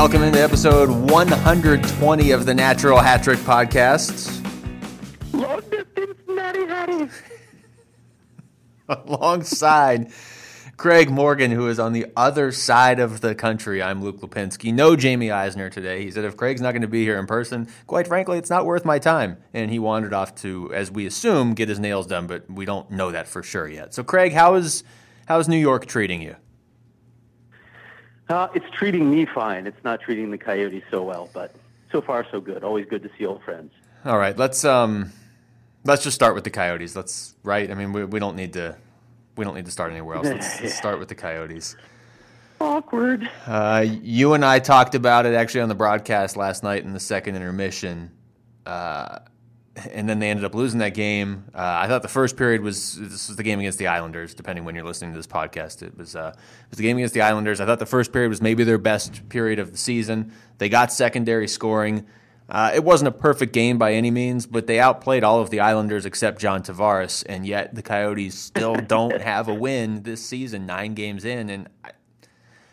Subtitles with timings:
[0.00, 4.42] Welcome into episode 120 of the Natural Hat Trick Podcast.
[5.34, 7.10] Long distance, Natty Hattie.
[8.88, 10.10] Alongside
[10.78, 13.82] Craig Morgan, who is on the other side of the country.
[13.82, 14.72] I'm Luke Lapinski.
[14.72, 16.02] No Jaime Eisner today.
[16.02, 18.64] He said if Craig's not going to be here in person, quite frankly, it's not
[18.64, 19.36] worth my time.
[19.52, 22.90] And he wandered off to, as we assume, get his nails done, but we don't
[22.90, 23.92] know that for sure yet.
[23.92, 24.82] So, Craig, how is
[25.26, 26.36] how's New York treating you?
[28.30, 29.66] Uh, it's treating me fine.
[29.66, 31.52] It's not treating the Coyotes so well, but
[31.90, 32.62] so far so good.
[32.62, 33.72] Always good to see old friends.
[34.04, 35.12] All right, let's um,
[35.84, 36.94] let's just start with the Coyotes.
[36.94, 37.68] Let's right.
[37.68, 38.76] I mean, we, we don't need to
[39.36, 40.28] we don't need to start anywhere else.
[40.28, 41.74] Let's, let's start with the Coyotes.
[42.60, 43.28] Awkward.
[43.46, 47.00] Uh, you and I talked about it actually on the broadcast last night in the
[47.00, 48.12] second intermission.
[48.64, 49.18] Uh,
[49.90, 51.44] and then they ended up losing that game.
[51.54, 54.34] Uh, I thought the first period was this was the game against the Islanders.
[54.34, 57.14] Depending when you're listening to this podcast, it was uh, it was the game against
[57.14, 57.60] the Islanders.
[57.60, 60.32] I thought the first period was maybe their best period of the season.
[60.58, 62.06] They got secondary scoring.
[62.48, 65.60] Uh, it wasn't a perfect game by any means, but they outplayed all of the
[65.60, 70.66] Islanders except John Tavares, and yet the Coyotes still don't have a win this season,
[70.66, 71.48] nine games in.
[71.48, 71.90] And I,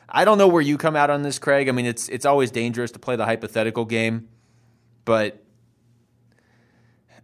[0.10, 1.70] I don't know where you come out on this, Craig.
[1.70, 4.30] I mean, it's it's always dangerous to play the hypothetical game,
[5.06, 5.44] but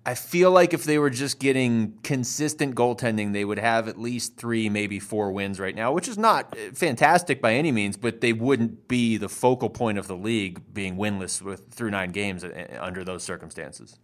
[0.06, 4.36] I feel like if they were just getting consistent goaltending, they would have at least
[4.36, 8.34] three, maybe four wins right now, which is not fantastic by any means, but they
[8.34, 12.78] wouldn't be the focal point of the league being winless with through nine games uh,
[12.82, 13.98] under those circumstances.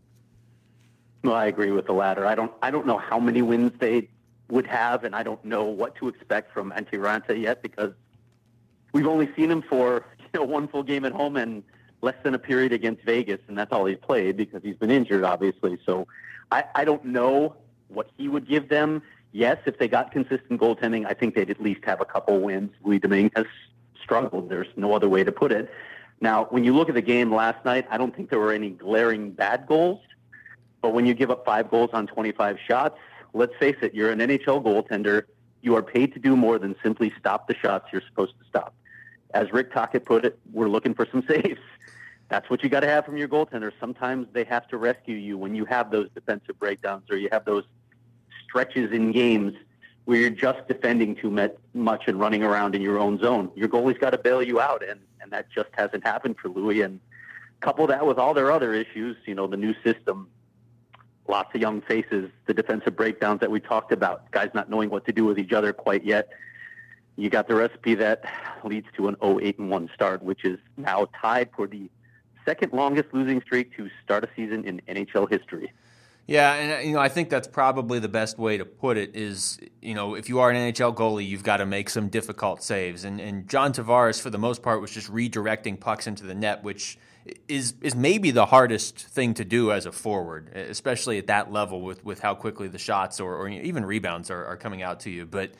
[1.21, 2.25] Well, I agree with the latter.
[2.25, 2.53] I don't.
[2.61, 4.07] I don't know how many wins they
[4.49, 7.91] would have, and I don't know what to expect from Antti Raanta yet because
[8.93, 11.61] we've only seen him for you know one full game at home and
[12.01, 15.23] less than a period against Vegas, and that's all he's played because he's been injured,
[15.23, 15.77] obviously.
[15.85, 16.07] So
[16.51, 17.55] I, I don't know
[17.89, 19.01] what he would give them.
[19.31, 22.71] Yes, if they got consistent goaltending, I think they'd at least have a couple wins.
[22.83, 23.45] Louis Domingue has
[24.01, 24.49] struggled.
[24.49, 25.71] There's no other way to put it.
[26.21, 28.71] Now, when you look at the game last night, I don't think there were any
[28.71, 30.01] glaring bad goals.
[30.81, 32.97] But when you give up five goals on 25 shots,
[33.33, 35.23] let's face it, you're an NHL goaltender.
[35.61, 38.73] You are paid to do more than simply stop the shots you're supposed to stop.
[39.33, 41.59] As Rick Tocchet put it, we're looking for some saves
[42.29, 43.71] that's what you got to have from your goaltender.
[43.79, 47.43] Sometimes they have to rescue you when you have those defensive breakdowns or you have
[47.43, 47.63] those
[48.43, 49.55] stretches in games
[50.05, 51.29] where you're just defending too
[51.73, 53.51] much and running around in your own zone.
[53.55, 56.81] Your goalie's got to bail you out, and, and that just hasn't happened for Louis.
[56.81, 56.99] And
[57.61, 60.29] couple that with all their other issues, you know, the new system,
[61.27, 65.05] lots of young faces, the defensive breakdowns that we talked about, guys not knowing what
[65.05, 66.29] to do with each other quite yet.
[67.19, 68.23] You got the recipe that
[68.63, 71.89] leads to an 0-8 and 1 start, which is now tied for the
[72.45, 75.71] second longest losing streak to start a season in NHL history.
[76.27, 79.59] Yeah, and you know, I think that's probably the best way to put it is,
[79.81, 83.03] you know, if you are an NHL goalie, you've got to make some difficult saves.
[83.03, 86.63] And and John Tavares for the most part was just redirecting pucks into the net,
[86.63, 86.99] which
[87.47, 91.81] is is maybe the hardest thing to do as a forward, especially at that level
[91.81, 95.09] with, with how quickly the shots or, or even rebounds are, are coming out to
[95.09, 95.25] you.
[95.25, 95.53] But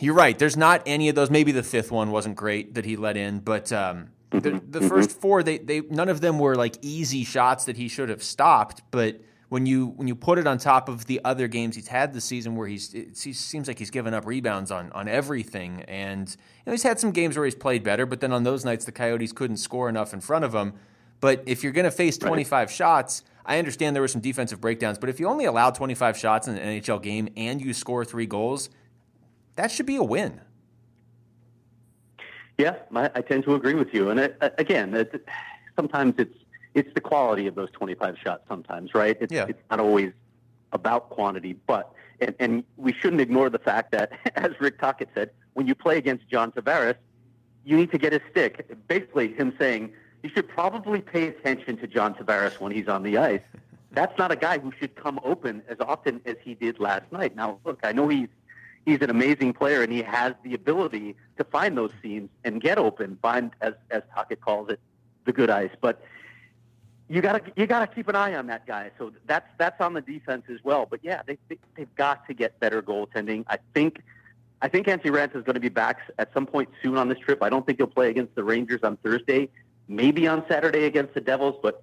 [0.00, 0.38] you're right.
[0.38, 1.30] There's not any of those.
[1.30, 4.70] Maybe the fifth one wasn't great that he let in, but um, the, mm-hmm.
[4.70, 4.88] the mm-hmm.
[4.88, 8.22] first four, they, they none of them were like easy shots that he should have
[8.22, 8.82] stopped.
[8.90, 12.12] But when you when you put it on top of the other games he's had
[12.12, 16.28] this season, where he's it seems like he's given up rebounds on on everything, and
[16.28, 18.06] you know, he's had some games where he's played better.
[18.06, 20.74] But then on those nights, the Coyotes couldn't score enough in front of him.
[21.20, 22.70] But if you're going to face 25 right.
[22.70, 24.98] shots, I understand there were some defensive breakdowns.
[24.98, 28.26] But if you only allow 25 shots in an NHL game and you score three
[28.26, 28.68] goals,
[29.56, 30.40] that should be a win.
[32.58, 34.10] Yeah, I, I tend to agree with you.
[34.10, 35.26] And it, again, it,
[35.76, 36.36] sometimes it's
[36.74, 38.42] it's the quality of those 25 shots.
[38.48, 39.16] Sometimes, right?
[39.20, 39.46] It's, yeah.
[39.48, 40.12] it's not always
[40.72, 45.30] about quantity, but and, and we shouldn't ignore the fact that, as Rick Tocchet said,
[45.54, 46.96] when you play against John Tavares,
[47.64, 48.66] you need to get his stick.
[48.88, 53.18] Basically, him saying you should probably pay attention to John Tavares when he's on the
[53.18, 53.40] ice.
[53.92, 57.36] That's not a guy who should come open as often as he did last night.
[57.36, 58.28] Now, look, I know he's
[58.84, 62.78] he's an amazing player and he has the ability to find those seams and get
[62.78, 64.80] open, find as as Tocchet calls it,
[65.24, 65.70] the good ice.
[65.80, 66.02] But
[67.08, 68.90] you gotta you gotta keep an eye on that guy.
[68.98, 70.86] So that's that's on the defense as well.
[70.88, 73.44] But yeah, they, they they've got to get better goaltending.
[73.48, 74.02] I think
[74.62, 77.18] I think Antti Raanta is going to be back at some point soon on this
[77.18, 77.42] trip.
[77.42, 79.48] I don't think he'll play against the Rangers on Thursday.
[79.88, 81.82] Maybe on Saturday against the Devils, but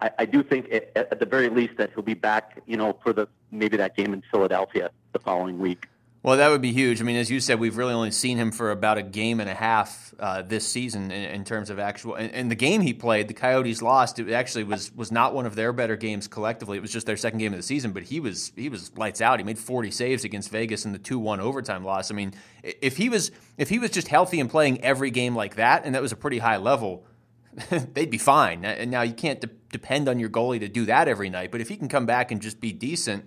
[0.00, 2.62] I, I do think at, at the very least that he'll be back.
[2.66, 5.86] You know, for the maybe that game in Philadelphia the following week.
[6.26, 7.00] Well, that would be huge.
[7.00, 9.48] I mean, as you said, we've really only seen him for about a game and
[9.48, 12.16] a half uh, this season in, in, terms of actual.
[12.16, 14.18] And, and, the game he played, the Coyotes lost.
[14.18, 16.78] It actually was was not one of their better games collectively.
[16.78, 17.92] It was just their second game of the season.
[17.92, 19.38] But he was he was lights out.
[19.38, 22.10] He made 40 saves against Vegas in the two one overtime loss.
[22.10, 22.34] I mean,
[22.64, 25.94] if he was if he was just healthy and playing every game like that, and
[25.94, 27.06] that was a pretty high level,
[27.70, 28.64] they'd be fine.
[28.64, 31.52] And now you can't de- depend on your goalie to do that every night.
[31.52, 33.26] But if he can come back and just be decent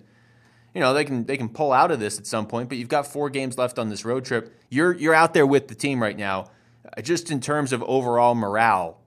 [0.74, 2.68] you know they can they can pull out of this at some point.
[2.68, 4.54] But you've got four games left on this road trip.
[4.68, 6.50] You're you're out there with the team right now.
[6.96, 9.00] Uh, just in terms of overall morale,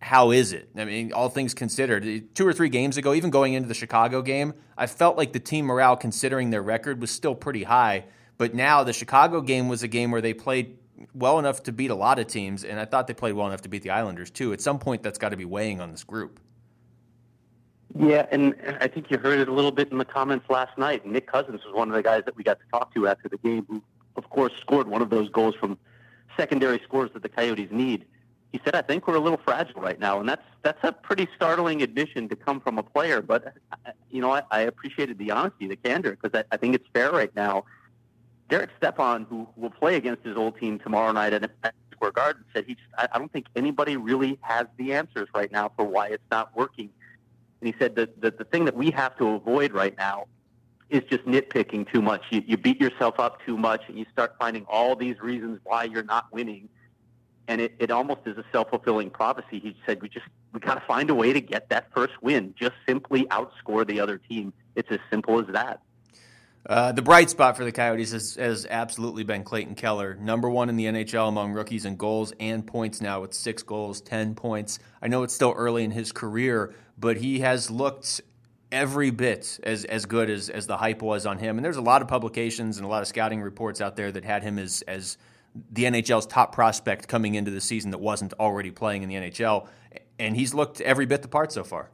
[0.00, 0.68] how is it?
[0.76, 4.20] I mean, all things considered, two or three games ago, even going into the Chicago
[4.20, 8.04] game, I felt like the team morale, considering their record, was still pretty high.
[8.36, 10.76] But now the Chicago game was a game where they played
[11.14, 13.62] well enough to beat a lot of teams, and I thought they played well enough
[13.62, 14.52] to beat the Islanders too.
[14.52, 16.40] At some point, that's got to be weighing on this group.
[17.98, 21.04] Yeah, and I think you heard it a little bit in the comments last night.
[21.04, 23.36] Nick Cousins was one of the guys that we got to talk to after the
[23.38, 23.82] game, who,
[24.16, 25.76] of course, scored one of those goals from
[26.36, 28.06] secondary scores that the Coyotes need.
[28.50, 31.28] He said, "I think we're a little fragile right now," and that's that's a pretty
[31.36, 33.20] startling admission to come from a player.
[33.20, 36.74] But uh, you know, I, I appreciated the honesty, the candor, because I, I think
[36.74, 37.64] it's fair right now.
[38.48, 41.50] Derek Stepan, who will play against his old team tomorrow night at
[41.92, 42.74] Square Garden, said he.
[42.74, 46.24] Just, I, I don't think anybody really has the answers right now for why it's
[46.30, 46.90] not working
[47.62, 50.26] and he said that the, the thing that we have to avoid right now
[50.90, 52.24] is just nitpicking too much.
[52.30, 55.84] You, you beat yourself up too much and you start finding all these reasons why
[55.84, 56.68] you're not winning.
[57.46, 59.60] And it, it almost is a self fulfilling prophecy.
[59.60, 62.52] He said, we just, we got to find a way to get that first win.
[62.58, 64.52] Just simply outscore the other team.
[64.74, 65.82] It's as simple as that.
[66.64, 70.68] Uh, the bright spot for the Coyotes has, has, absolutely been Clayton Keller, number one
[70.68, 74.78] in the NHL among rookies in goals and points now with six goals, 10 points.
[75.00, 78.20] I know it's still early in his career, but he has looked
[78.70, 81.58] every bit as, as good as, as the hype was on him.
[81.58, 84.24] And there's a lot of publications and a lot of scouting reports out there that
[84.24, 85.18] had him as, as
[85.72, 89.66] the NHL's top prospect coming into the season that wasn't already playing in the NHL.
[90.20, 91.90] And he's looked every bit the part so far.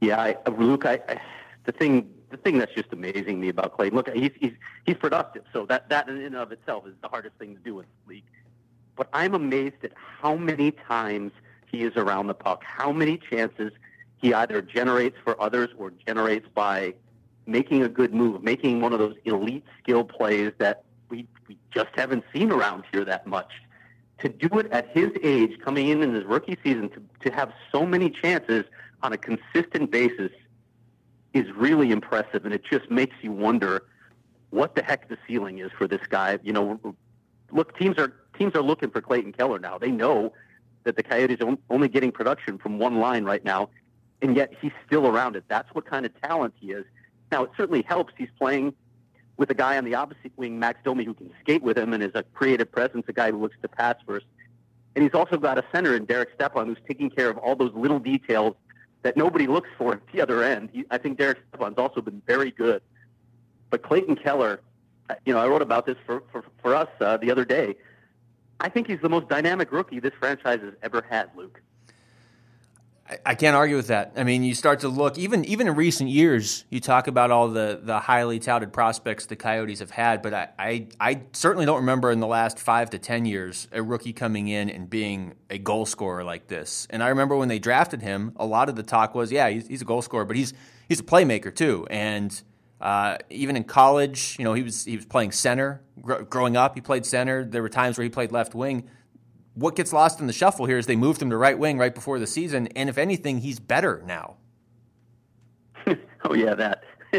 [0.00, 1.20] Yeah, I, Luke, I, I,
[1.64, 4.52] the thing the thing that's just amazing me about Clayton, look, he's he's
[4.84, 7.78] he's productive, so that that in and of itself is the hardest thing to do
[7.78, 8.24] in the league.
[8.96, 11.32] But I'm amazed at how many times
[11.70, 13.72] he is around the puck, how many chances
[14.16, 16.94] he either generates for others or generates by
[17.46, 21.90] making a good move, making one of those elite skill plays that we, we just
[21.94, 23.52] haven't seen around here that much.
[24.20, 27.52] To do it at his age, coming in in his rookie season, to, to have
[27.72, 28.64] so many chances
[29.02, 30.30] on a consistent basis
[31.34, 33.84] is really impressive, and it just makes you wonder
[34.50, 36.38] what the heck the ceiling is for this guy.
[36.42, 36.94] You know,
[37.50, 39.78] look, teams are teams are looking for Clayton Keller now.
[39.78, 40.32] They know
[40.84, 43.70] that the Coyotes are only getting production from one line right now,
[44.20, 45.44] and yet he's still around it.
[45.48, 46.84] That's what kind of talent he is.
[47.30, 48.12] Now, it certainly helps.
[48.18, 48.74] He's playing
[49.36, 52.02] with a guy on the opposite wing, Max Domi, who can skate with him and
[52.02, 54.26] is a creative presence, a guy who looks to pass first.
[54.94, 57.72] And he's also got a center in Derek Stepan who's taking care of all those
[57.74, 58.54] little details
[59.02, 60.84] that nobody looks for at the other end.
[60.90, 62.82] I think Derek Stepan's also been very good.
[63.70, 64.60] But Clayton Keller,
[65.10, 67.76] uh, you know, I wrote about this for, for, for us uh, the other day.
[68.60, 71.60] I think he's the most dynamic rookie this franchise has ever had, Luke.
[73.26, 74.12] I can't argue with that.
[74.16, 76.64] I mean, you start to look even even in recent years.
[76.70, 80.48] You talk about all the the highly touted prospects the Coyotes have had, but I,
[80.58, 84.48] I, I certainly don't remember in the last five to ten years a rookie coming
[84.48, 86.86] in and being a goal scorer like this.
[86.90, 89.66] And I remember when they drafted him, a lot of the talk was, yeah, he's,
[89.66, 90.54] he's a goal scorer, but he's
[90.88, 91.86] he's a playmaker too.
[91.90, 92.40] And
[92.80, 95.82] uh, even in college, you know, he was he was playing center.
[96.00, 97.44] Gr- growing up, he played center.
[97.44, 98.88] There were times where he played left wing
[99.54, 101.94] what gets lost in the shuffle here is they moved him to right wing right
[101.94, 104.36] before the season, and if anything, he's better now.
[106.24, 106.84] oh yeah, that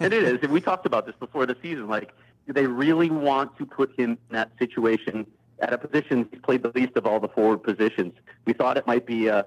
[0.00, 0.48] and it is.
[0.48, 1.86] we talked about this before the season.
[1.86, 2.12] Like,
[2.46, 5.26] do they really want to put him in that situation
[5.60, 8.14] at a position he's played the least of all the forward positions?
[8.46, 9.46] We thought it might be a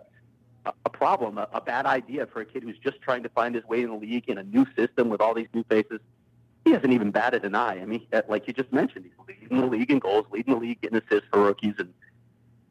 [0.86, 3.64] a problem, a, a bad idea for a kid who's just trying to find his
[3.66, 6.00] way in the league in a new system with all these new faces.
[6.64, 7.80] He hasn't even batted an eye.
[7.82, 10.78] I mean, like you just mentioned, he's leading the league in goals, leading the league
[10.84, 11.92] in assists for rookies, and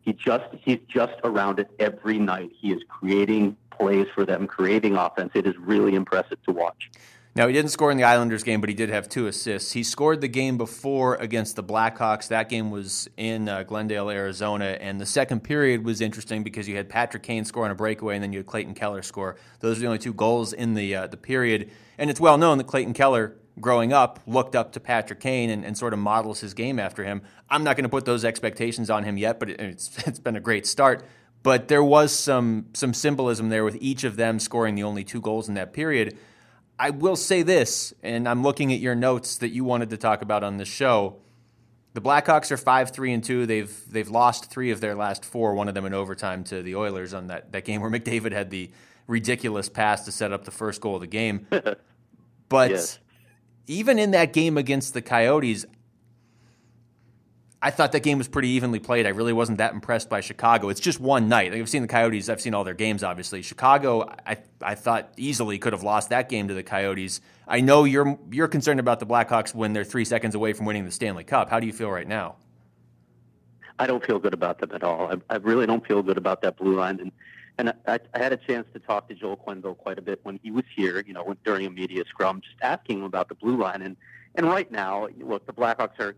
[0.02, 2.50] he just he's just around it every night.
[2.58, 5.32] He is creating plays for them, creating offense.
[5.34, 6.90] It is really impressive to watch.
[7.36, 9.70] Now, he didn't score in the Islanders game, but he did have two assists.
[9.70, 12.26] He scored the game before against the Blackhawks.
[12.26, 14.76] That game was in uh, Glendale, Arizona.
[14.80, 18.16] And the second period was interesting because you had Patrick Kane score on a breakaway,
[18.16, 19.36] and then you had Clayton Keller score.
[19.60, 21.70] Those are the only two goals in the, uh, the period.
[21.98, 25.64] And it's well known that Clayton Keller growing up, looked up to Patrick Kane and,
[25.64, 27.22] and sort of models his game after him.
[27.48, 30.36] I'm not going to put those expectations on him yet, but it, it's, it's been
[30.36, 31.04] a great start.
[31.42, 35.22] But there was some some symbolism there with each of them scoring the only two
[35.22, 36.18] goals in that period.
[36.78, 40.20] I will say this, and I'm looking at your notes that you wanted to talk
[40.20, 41.16] about on the show.
[41.94, 43.46] The Blackhawks are five three and two.
[43.46, 45.54] They've they've lost three of their last four.
[45.54, 48.50] One of them in overtime to the Oilers on that, that game where McDavid had
[48.50, 48.70] the
[49.06, 51.46] ridiculous pass to set up the first goal of the game.
[52.50, 52.98] But yes.
[53.66, 55.66] Even in that game against the Coyotes,
[57.62, 59.06] I thought that game was pretty evenly played.
[59.06, 60.70] I really wasn't that impressed by Chicago.
[60.70, 61.52] It's just one night.
[61.52, 62.30] Like I've seen the Coyotes.
[62.30, 63.04] I've seen all their games.
[63.04, 64.08] Obviously, Chicago.
[64.26, 67.20] I I thought easily could have lost that game to the Coyotes.
[67.46, 70.86] I know you're you're concerned about the Blackhawks when they're three seconds away from winning
[70.86, 71.50] the Stanley Cup.
[71.50, 72.36] How do you feel right now?
[73.78, 75.10] I don't feel good about them at all.
[75.12, 77.00] I, I really don't feel good about that blue line.
[77.00, 77.12] And
[77.58, 80.38] and I, I had a chance to talk to Joel Quenneville quite a bit when
[80.42, 81.02] he was here.
[81.06, 83.82] You know, during a media scrum, just asking him about the blue line.
[83.82, 83.96] And
[84.34, 86.16] and right now, look, the Blackhawks are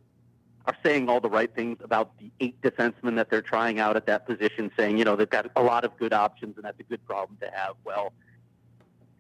[0.67, 4.07] are saying all the right things about the eight defensemen that they're trying out at
[4.07, 6.85] that position, saying, you know, they've got a lot of good options and that's a
[6.85, 7.75] good problem to have.
[7.85, 8.13] Well,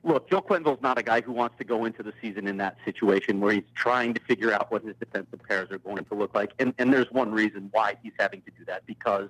[0.04, 2.76] look, Joe Quenneville's not a guy who wants to go into the season in that
[2.84, 6.34] situation where he's trying to figure out what his defensive pairs are going to look
[6.34, 6.52] like.
[6.58, 9.28] And, and there's one reason why he's having to do that because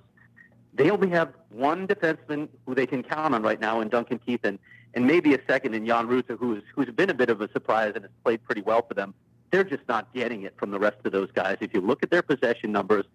[0.75, 4.41] they only have one defenseman who they can count on right now in Duncan Keith
[4.43, 4.57] and,
[4.93, 7.93] and maybe a second in Jan Rutta, who's, who's been a bit of a surprise
[7.95, 9.13] and has played pretty well for them
[9.53, 11.57] they're just not getting it from the rest of those guys.
[11.61, 13.05] If you look at their possession numbers,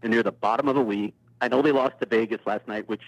[0.00, 1.14] they're near the bottom of the league.
[1.40, 3.02] I know they lost to Vegas last night, which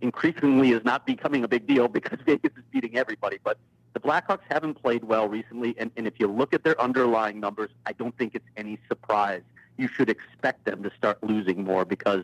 [0.00, 3.38] increasingly is not becoming a big deal because Vegas is beating everybody.
[3.42, 3.58] But
[3.94, 7.70] the Blackhawks haven't played well recently, and, and if you look at their underlying numbers,
[7.84, 9.42] I don't think it's any surprise.
[9.76, 12.22] You should expect them to start losing more because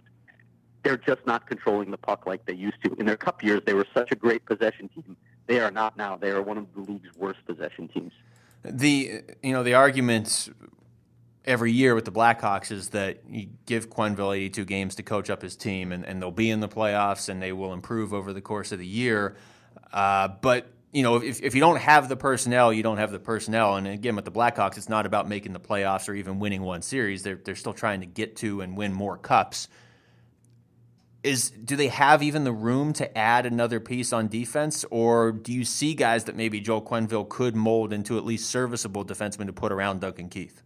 [0.85, 2.95] they're just not controlling the puck like they used to.
[2.95, 5.17] In their cup years, they were such a great possession team.
[5.47, 6.17] They are not now.
[6.17, 8.13] They are one of the league's worst possession teams.
[8.63, 10.49] The you know the argument
[11.45, 15.43] every year with the Blackhawks is that you give Quenneville 82 games to coach up
[15.43, 18.41] his team, and, and they'll be in the playoffs and they will improve over the
[18.41, 19.37] course of the year.
[19.93, 23.19] Uh, but you know, if, if you don't have the personnel, you don't have the
[23.19, 23.77] personnel.
[23.77, 26.83] And again, with the Blackhawks, it's not about making the playoffs or even winning one
[26.83, 27.23] series.
[27.23, 29.69] They're they're still trying to get to and win more cups
[31.25, 35.53] is do they have even the room to add another piece on defense, or do
[35.53, 39.53] you see guys that maybe Joel Quenneville could mold into at least serviceable defensemen to
[39.53, 40.63] put around Duncan Keith?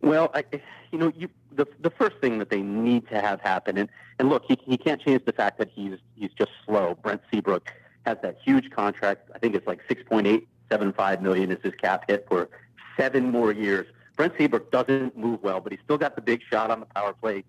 [0.00, 0.44] Well, I,
[0.90, 4.28] you know, you, the the first thing that they need to have happen, and, and
[4.30, 6.96] look, he, he can't change the fact that he's he's just slow.
[7.02, 7.70] Brent Seabrook
[8.06, 9.30] has that huge contract.
[9.34, 12.48] I think it's like six point eight seven five million is his cap hit for
[12.96, 13.86] seven more years.
[14.16, 17.12] Brent Seabrook doesn't move well, but he's still got the big shot on the power
[17.12, 17.44] play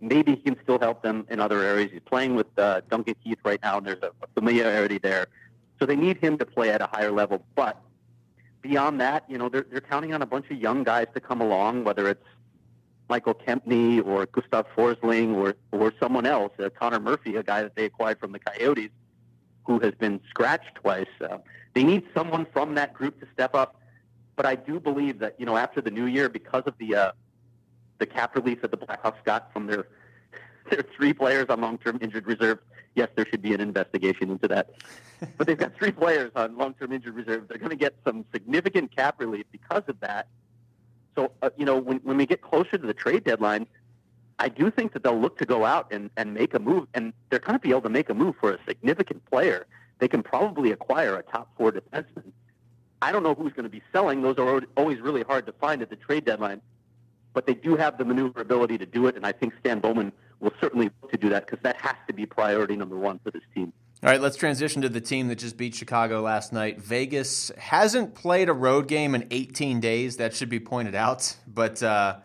[0.00, 1.90] maybe he can still help them in other areas.
[1.92, 5.26] He's playing with uh, Duncan Keith right now, and there's a, familiarity there.
[5.78, 7.44] So they need him to play at a higher level.
[7.54, 7.80] But
[8.62, 11.40] beyond that, you know, they're, they're counting on a bunch of young guys to come
[11.40, 12.24] along, whether it's
[13.08, 17.74] Michael Kempny or Gustav Forsling or, or someone else, uh, Connor Murphy, a guy that
[17.74, 18.90] they acquired from the Coyotes,
[19.64, 21.08] who has been scratched twice.
[21.20, 21.38] Uh,
[21.74, 23.76] they need someone from that group to step up.
[24.36, 27.12] But I do believe that, you know, after the new year, because of the uh,
[28.00, 29.86] the cap relief that the Blackhawks got from their
[30.70, 32.58] their three players on long-term injured reserve.
[32.94, 34.70] Yes, there should be an investigation into that.
[35.38, 37.46] but they've got three players on long-term injured reserve.
[37.48, 40.26] They're going to get some significant cap relief because of that.
[41.14, 43.66] So, uh, you know, when, when we get closer to the trade deadline,
[44.38, 47.12] I do think that they'll look to go out and, and make a move, and
[47.28, 49.66] they're going to be able to make a move for a significant player.
[49.98, 52.32] They can probably acquire a top four defenseman.
[53.02, 54.22] I don't know who's going to be selling.
[54.22, 56.60] Those are always really hard to find at the trade deadline
[57.32, 60.52] but they do have the maneuverability to do it, and I think Stan Bowman will
[60.60, 63.42] certainly look to do that because that has to be priority number one for this
[63.54, 63.72] team.
[64.02, 66.80] All right, let's transition to the team that just beat Chicago last night.
[66.80, 70.16] Vegas hasn't played a road game in 18 days.
[70.16, 72.16] That should be pointed out, but uh,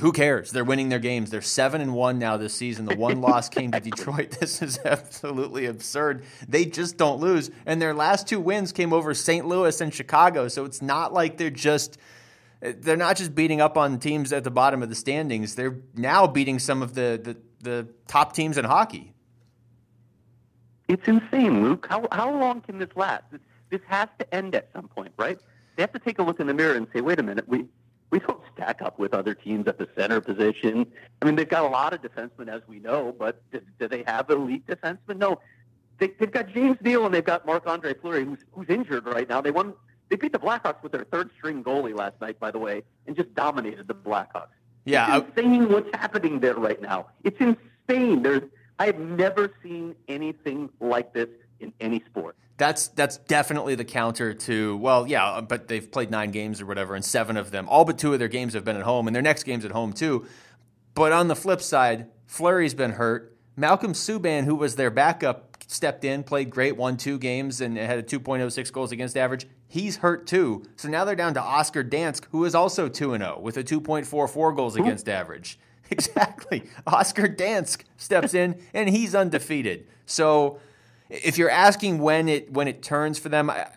[0.00, 0.50] who cares?
[0.50, 1.30] They're winning their games.
[1.30, 2.84] They're seven and one now this season.
[2.84, 4.36] The one loss came to Detroit.
[4.38, 6.24] This is absolutely absurd.
[6.46, 9.46] They just don't lose, and their last two wins came over St.
[9.46, 10.48] Louis and Chicago.
[10.48, 11.98] So it's not like they're just
[12.60, 15.54] they're not just beating up on teams at the bottom of the standings.
[15.54, 19.14] They're now beating some of the, the, the top teams in hockey.
[20.88, 21.86] It's insane, Luke.
[21.88, 23.24] How, how long can this last?
[23.70, 25.38] This, has to end at some point, right?
[25.76, 27.66] They have to take a look in the mirror and say, wait a minute, we,
[28.10, 30.86] we don't stack up with other teams at the center position.
[31.20, 34.02] I mean, they've got a lot of defensemen, as we know, but do, do they
[34.06, 35.18] have elite defensemen?
[35.18, 35.38] No.
[35.98, 39.28] They, have got James Neal and they've got Marc Andre Fleury, who's, who's injured right
[39.28, 39.42] now.
[39.42, 39.74] They won
[40.08, 43.16] they beat the Blackhawks with their third string goalie last night, by the way, and
[43.16, 44.48] just dominated the Blackhawks.
[44.84, 45.66] Yeah, it's insane I...
[45.66, 47.06] what's happening there right now.
[47.24, 48.22] It's insane.
[48.22, 48.42] There's
[48.78, 51.28] I have never seen anything like this
[51.60, 52.36] in any sport.
[52.56, 56.66] That's that's definitely the counter to well, yeah, uh, but they've played nine games or
[56.66, 59.06] whatever, and seven of them, all but two of their games have been at home,
[59.06, 60.26] and their next game's at home too.
[60.94, 63.36] But on the flip side, Fleury's been hurt.
[63.56, 67.98] Malcolm Subban, who was their backup, stepped in, played great, won two games, and had
[67.98, 70.64] a 2.06 goals against average He's hurt too.
[70.76, 74.56] So now they're down to Oscar Dansk, who is also 2 0 with a 2.44
[74.56, 75.58] goals against average.
[75.90, 76.64] Exactly.
[76.86, 79.86] Oscar Dansk steps in and he's undefeated.
[80.04, 80.60] So
[81.08, 83.68] if you're asking when it when it turns for them, I,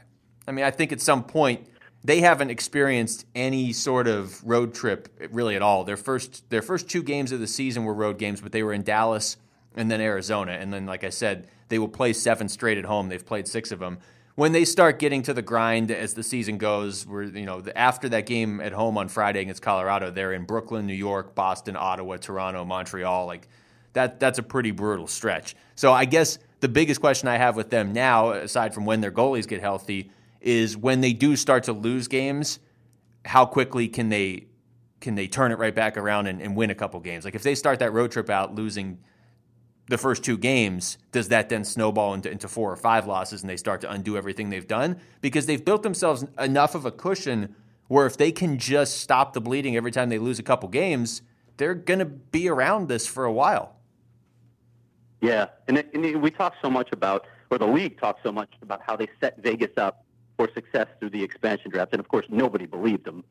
[0.45, 1.67] I mean, I think at some point
[2.03, 5.85] they haven't experienced any sort of road trip really at all.
[5.85, 8.73] Their first their first two games of the season were road games, but they were
[8.73, 9.37] in Dallas
[9.75, 13.07] and then Arizona, and then like I said, they will play seven straight at home.
[13.07, 13.99] They've played six of them.
[14.35, 18.09] When they start getting to the grind as the season goes, where you know after
[18.09, 22.17] that game at home on Friday against Colorado, they're in Brooklyn, New York, Boston, Ottawa,
[22.17, 23.25] Toronto, Montreal.
[23.25, 23.47] Like
[23.93, 25.55] that, that's a pretty brutal stretch.
[25.75, 29.11] So I guess the biggest question I have with them now, aside from when their
[29.11, 32.59] goalies get healthy, is when they do start to lose games,
[33.25, 34.47] how quickly can they
[35.01, 37.25] can they turn it right back around and, and win a couple games?
[37.25, 38.99] Like if they start that road trip out losing
[39.91, 43.49] the first two games, does that then snowball into, into four or five losses and
[43.49, 44.99] they start to undo everything they've done?
[45.19, 47.55] Because they've built themselves enough of a cushion
[47.89, 51.21] where if they can just stop the bleeding every time they lose a couple games,
[51.57, 53.75] they're going to be around this for a while.
[55.19, 58.49] Yeah, and, it, and we talk so much about, or the league talks so much
[58.61, 60.05] about how they set Vegas up
[60.37, 63.23] for success through the expansion draft, and of course nobody believed them.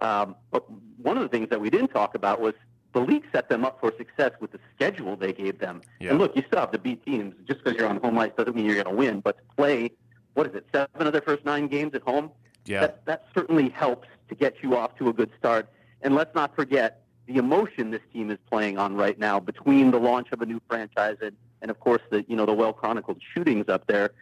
[0.00, 2.54] Um, but one of the things that we didn't talk about was
[2.92, 5.82] the league set them up for success with the schedule they gave them.
[6.00, 6.10] Yeah.
[6.10, 7.34] And look, you still have to beat teams.
[7.46, 9.20] Just because you're on home ice doesn't mean you're going to win.
[9.20, 9.90] But to play,
[10.34, 12.30] what is it, seven of their first nine games at home?
[12.64, 12.80] Yeah.
[12.80, 15.68] That, that certainly helps to get you off to a good start.
[16.02, 19.98] And let's not forget the emotion this team is playing on right now between the
[19.98, 23.20] launch of a new franchise and, and of course the you know the well chronicled
[23.34, 24.12] shootings up there.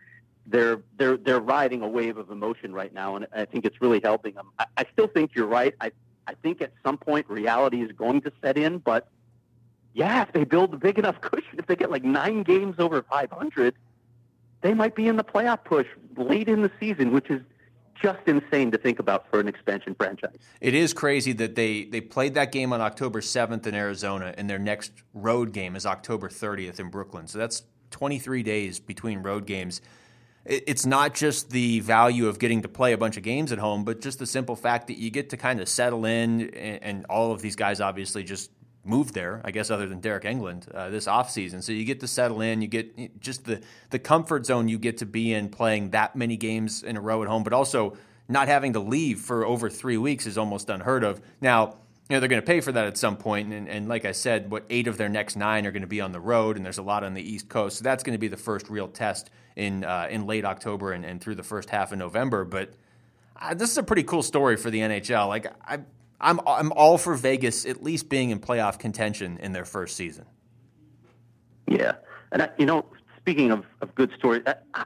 [0.46, 4.00] They're they're they're riding a wave of emotion right now, and I think it's really
[4.02, 4.48] helping them.
[4.58, 5.74] I, I still think you're right.
[5.80, 5.92] I
[6.26, 9.08] I think at some point reality is going to set in, but
[9.94, 13.02] yeah, if they build a big enough cushion, if they get like nine games over
[13.02, 13.74] 500,
[14.60, 17.40] they might be in the playoff push late in the season, which is
[18.00, 20.36] just insane to think about for an expansion franchise.
[20.60, 24.50] It is crazy that they they played that game on October 7th in Arizona, and
[24.50, 27.26] their next road game is October 30th in Brooklyn.
[27.26, 29.80] So that's 23 days between road games
[30.48, 33.84] it's not just the value of getting to play a bunch of games at home,
[33.84, 37.32] but just the simple fact that you get to kind of settle in, and, all
[37.32, 38.50] of these guys obviously just
[38.84, 41.62] moved there, I guess, other than Deryk Engelland uh, this offseason.
[41.62, 44.98] So you get to settle in, you get just the, the comfort zone you get
[44.98, 47.96] to be in playing that many games in a row at home, but also
[48.28, 51.20] not having to leave for over three weeks is almost unheard of.
[51.40, 51.76] Now,
[52.08, 53.52] you know, they're going to pay for that at some point.
[53.52, 56.00] And, and like I said, what eight of their next nine are going to be
[56.00, 57.78] on the road, and there's a lot on the East Coast.
[57.78, 61.04] So that's going to be the first real test in uh, in late October and,
[61.04, 62.44] and through the first half of November.
[62.44, 62.74] But
[63.40, 65.26] uh, this is a pretty cool story for the NHL.
[65.26, 65.80] Like I,
[66.20, 70.26] I'm I'm all for Vegas at least being in playoff contention in their first season.
[71.66, 71.94] Yeah,
[72.30, 72.84] and I, you know,
[73.18, 74.84] speaking of, of good stories, I,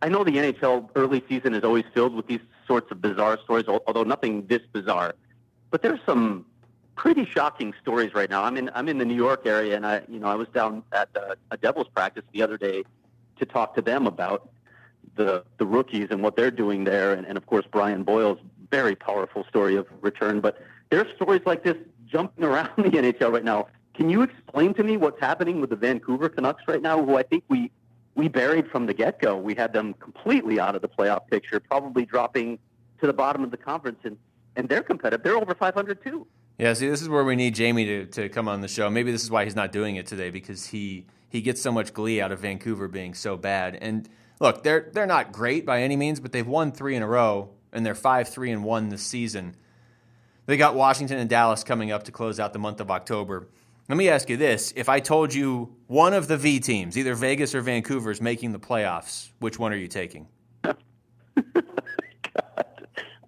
[0.00, 3.66] I know the NHL early season is always filled with these sorts of bizarre stories,
[3.68, 5.14] although nothing this bizarre.
[5.70, 6.46] But there's some
[6.96, 8.42] pretty shocking stories right now.
[8.42, 10.82] I'm in I'm in the New York area, and I you know I was down
[10.92, 12.84] at uh, a Devils practice the other day
[13.38, 14.50] to talk to them about
[15.16, 18.38] the the rookies and what they're doing there, and, and of course Brian Boyle's
[18.70, 20.40] very powerful story of return.
[20.40, 21.76] But there's stories like this
[22.06, 23.68] jumping around the NHL right now.
[23.94, 27.22] Can you explain to me what's happening with the Vancouver Canucks right now, who I
[27.22, 27.70] think we
[28.14, 29.36] we buried from the get go?
[29.36, 32.58] We had them completely out of the playoff picture, probably dropping
[33.00, 34.16] to the bottom of the conference, and
[34.56, 35.24] and they're competitive.
[35.24, 36.26] They're over 500 too.
[36.58, 38.88] Yeah, see, this is where we need Jaime to, to come on the show.
[38.88, 41.92] Maybe this is why he's not doing it today because he he gets so much
[41.92, 43.76] glee out of Vancouver being so bad.
[43.80, 47.08] And look, they're they're not great by any means, but they've won three in a
[47.08, 49.56] row, and they're five three and one this season.
[50.46, 53.48] They got Washington and Dallas coming up to close out the month of October.
[53.88, 57.16] Let me ask you this: If I told you one of the V teams, either
[57.16, 60.28] Vegas or Vancouver, is making the playoffs, which one are you taking?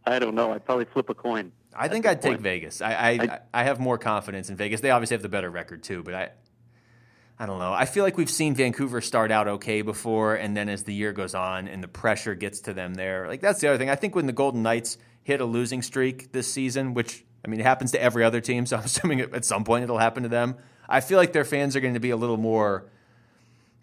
[0.07, 0.53] I don't know.
[0.53, 1.53] I'd probably flip a coin.
[1.75, 2.37] I think I'd point.
[2.37, 2.81] take Vegas.
[2.81, 4.81] I I, I I have more confidence in Vegas.
[4.81, 6.31] They obviously have the better record too, but I
[7.39, 7.73] I don't know.
[7.73, 11.13] I feel like we've seen Vancouver start out okay before, and then as the year
[11.13, 13.91] goes on and the pressure gets to them there, like that's the other thing.
[13.91, 17.61] I think when the Golden Knights hit a losing streak this season, which I mean,
[17.61, 20.29] it happens to every other team, so I'm assuming at some point it'll happen to
[20.29, 20.57] them.
[20.89, 22.89] I feel like their fans are going to be a little more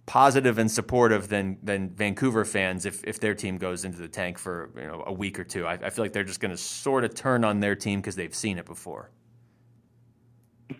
[0.05, 4.37] positive and supportive than than Vancouver fans if, if their team goes into the tank
[4.37, 5.65] for you know a week or two.
[5.65, 8.15] I, I feel like they're just going to sort of turn on their team because
[8.15, 9.11] they've seen it before.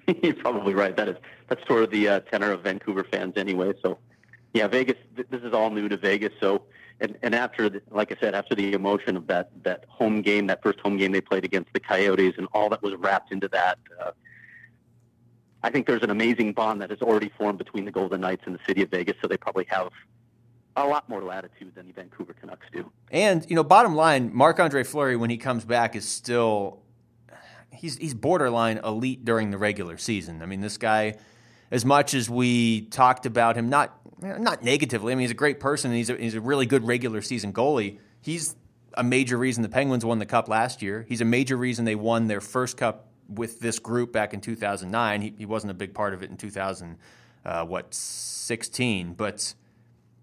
[0.22, 0.96] You're probably right.
[0.96, 3.74] That is that's sort of the uh, tenor of Vancouver fans anyway.
[3.82, 3.98] So,
[4.54, 4.98] yeah, Vegas.
[5.16, 6.34] Th- this is all new to Vegas.
[6.40, 6.64] So,
[7.00, 10.48] and and after, the, like I said, after the emotion of that that home game,
[10.48, 13.48] that first home game they played against the Coyotes, and all that was wrapped into
[13.50, 13.78] that.
[14.02, 14.12] Uh,
[15.64, 18.54] I think there's an amazing bond that has already formed between the Golden Knights and
[18.54, 19.16] the city of Vegas.
[19.22, 19.90] So they probably have
[20.76, 22.92] a lot more latitude than the Vancouver Canucks do.
[23.12, 26.82] And you know, bottom line, Marc Andre Fleury when he comes back is still
[27.72, 30.42] he's he's borderline elite during the regular season.
[30.42, 31.16] I mean, this guy,
[31.72, 35.12] as much as we talked about him, not not negatively.
[35.14, 35.92] I mean, he's a great person.
[35.92, 38.00] And he's a, he's a really good regular season goalie.
[38.22, 38.56] He's
[38.96, 41.06] a major reason the Penguins won the cup last year.
[41.08, 45.22] He's a major reason they won their first cup with this group back in 2009.
[45.22, 46.98] He, he wasn't a big part of it in 2000,
[47.46, 49.54] uh, what 16, but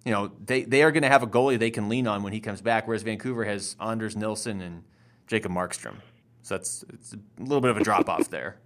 [0.05, 2.33] you know, they, they are going to have a goalie they can lean on when
[2.33, 4.85] he comes back, whereas Vancouver has Anders Nilsson and
[5.27, 5.97] Jacob Markstrom.
[6.43, 8.57] So that's it's a little bit of a drop off there.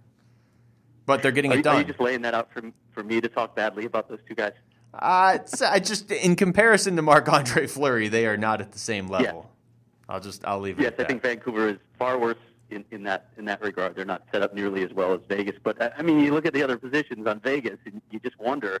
[1.05, 1.75] But they're getting are it done.
[1.75, 4.33] Are you just laying that out for, for me to talk badly about those two
[4.33, 4.53] guys?
[4.93, 9.07] Uh, I just in comparison to Marc Andre Fleury, they are not at the same
[9.07, 9.45] level.
[9.45, 10.13] Yeah.
[10.15, 10.83] I'll just I'll leave it.
[10.83, 12.37] Yes, I think Vancouver is far worse
[12.69, 13.95] in, in that in that regard.
[13.95, 15.55] They're not set up nearly as well as Vegas.
[15.63, 18.79] But I mean, you look at the other positions on Vegas, and you just wonder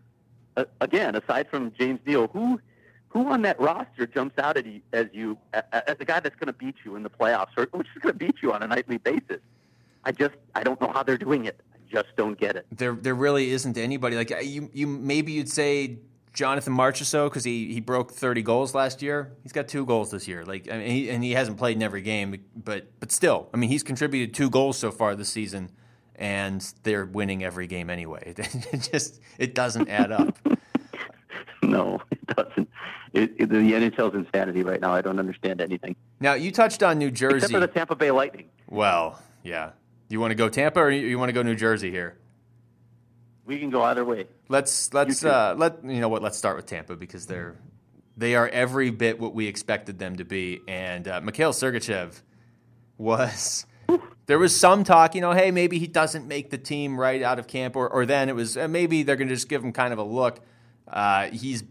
[0.57, 2.59] uh, again, aside from James Neal, who
[3.09, 6.47] who on that roster jumps out at you as you as a guy that's going
[6.47, 8.67] to beat you in the playoffs, or which is going to beat you on a
[8.67, 9.39] nightly basis?
[10.03, 11.59] I just I don't know how they're doing it.
[11.73, 12.65] I just don't get it.
[12.71, 14.69] There there really isn't anybody like you.
[14.73, 15.99] You maybe you'd say
[16.35, 19.31] Jonathan Marchessault because he, he broke 30 goals last year.
[19.41, 20.45] He's got two goals this year.
[20.45, 23.57] Like I mean, he, and he hasn't played in every game, but but still, I
[23.57, 25.71] mean, he's contributed two goals so far this season
[26.17, 28.33] and they're winning every game anyway.
[28.71, 30.37] It just it doesn't add up.
[31.63, 32.69] no, it doesn't.
[33.13, 34.93] It, it, the NHL's insanity right now.
[34.93, 35.95] I don't understand anything.
[36.19, 38.49] Now you touched on New Jersey, except for the Tampa Bay Lightning.
[38.67, 39.71] Well, yeah.
[40.09, 42.17] You want to go Tampa or you want to go New Jersey here?
[43.45, 44.25] We can go either way.
[44.49, 46.23] Let's let's uh, let you know what.
[46.23, 47.55] Let's start with Tampa because they're
[48.17, 52.21] they are every bit what we expected them to be, and uh, Mikhail Sergachev
[52.97, 53.65] was
[54.25, 57.37] there was some talk, you know, hey, maybe he doesn't make the team right out
[57.37, 59.71] of camp, or, or then it was uh, maybe they're going to just give him
[59.71, 60.39] kind of a look.
[60.87, 61.63] Uh, he's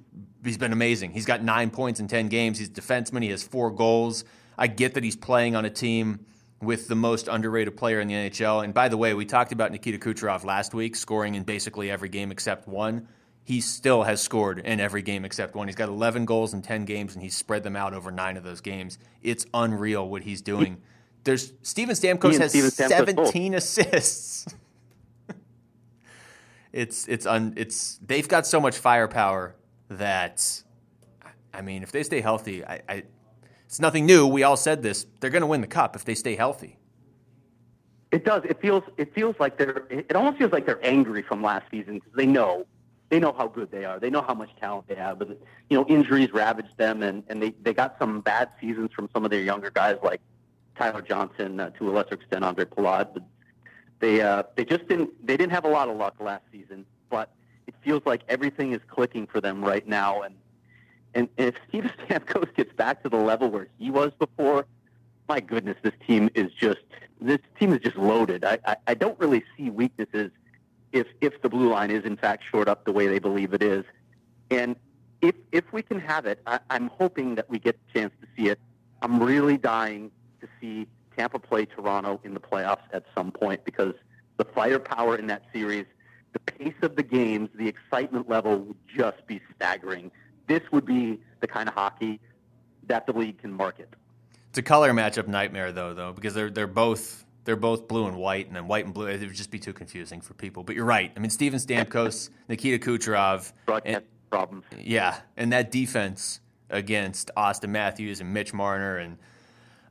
[0.45, 1.13] he's been amazing.
[1.13, 2.59] He's got nine points in ten games.
[2.59, 3.23] He's a defenseman.
[3.23, 4.25] He has four goals.
[4.57, 6.27] I get that he's playing on a team
[6.61, 8.64] with the most underrated player in the NHL.
[8.64, 12.09] And by the way, we talked about Nikita Kucherov last week, scoring in basically every
[12.09, 13.09] game except one.
[13.45, 15.69] He still has scored in every game except one.
[15.69, 18.45] He's got 11 goals in 10 games, and he's spread them out over nine of
[18.45, 18.99] those games.
[19.23, 20.81] It's unreal what he's doing.
[21.25, 23.59] There's Steven Stamkos has Steven Stamkos 17 both.
[23.59, 24.47] assists.
[26.73, 29.57] it's it's un, it's they've got so much firepower
[29.88, 30.62] that
[31.55, 33.03] I mean, if they stay healthy, I, I
[33.75, 34.25] it's nothing new.
[34.25, 35.05] We all said this.
[35.19, 36.79] They're going to win the cup if they stay healthy.
[38.13, 38.45] It does.
[38.45, 38.85] It feels.
[38.99, 39.83] It feels like they're.
[39.91, 42.67] It almost feels like they're angry from last season because they know,
[43.09, 43.99] they know how good they are.
[43.99, 45.19] They know how much talent they have.
[45.19, 45.31] But
[45.71, 49.25] you know, injuries ravaged them, and and they they got some bad seasons from some
[49.25, 50.21] of their younger guys like
[50.79, 53.25] Tyler Johnson, uh, to a lesser extent Ondrej Palat, but
[53.99, 56.87] they uh, they just didn't they didn't have a lot of luck last season.
[57.11, 57.35] But
[57.67, 60.37] it feels like everything is clicking for them right now, and
[61.14, 64.66] and, if Steve Stamkos gets back to the level where he was before,
[65.29, 66.81] my goodness, this team is just
[67.20, 68.44] this team is just loaded.
[68.44, 70.31] I, I, I don't really see weaknesses
[70.92, 73.62] if if the blue line is in fact short up the way they believe it
[73.62, 73.85] is,
[74.50, 74.77] and
[75.20, 78.29] if if we can have it, I, I'm hoping that we get the chance to
[78.37, 78.59] see it.
[79.03, 83.94] I'm really dying to see Tampa play Toronto in the playoffs at some point because
[84.37, 85.87] the firepower in that series,
[86.33, 90.11] the pace of the games, the excitement level would just be staggering.
[90.47, 92.21] This would be the kind of hockey
[92.87, 93.89] that the league can market.
[94.51, 98.17] It's a color matchup nightmare though, though, because they're they're both they're both blue and
[98.17, 99.07] white, and then white and blue.
[99.07, 100.63] It would just be too confusing for people.
[100.63, 101.13] But you're right.
[101.17, 104.65] I mean, Steven Stamkos, Nikita Kucherov, broadcast and, problems.
[104.79, 109.19] Yeah, and that defense against Auston Matthews and Mitch Marner and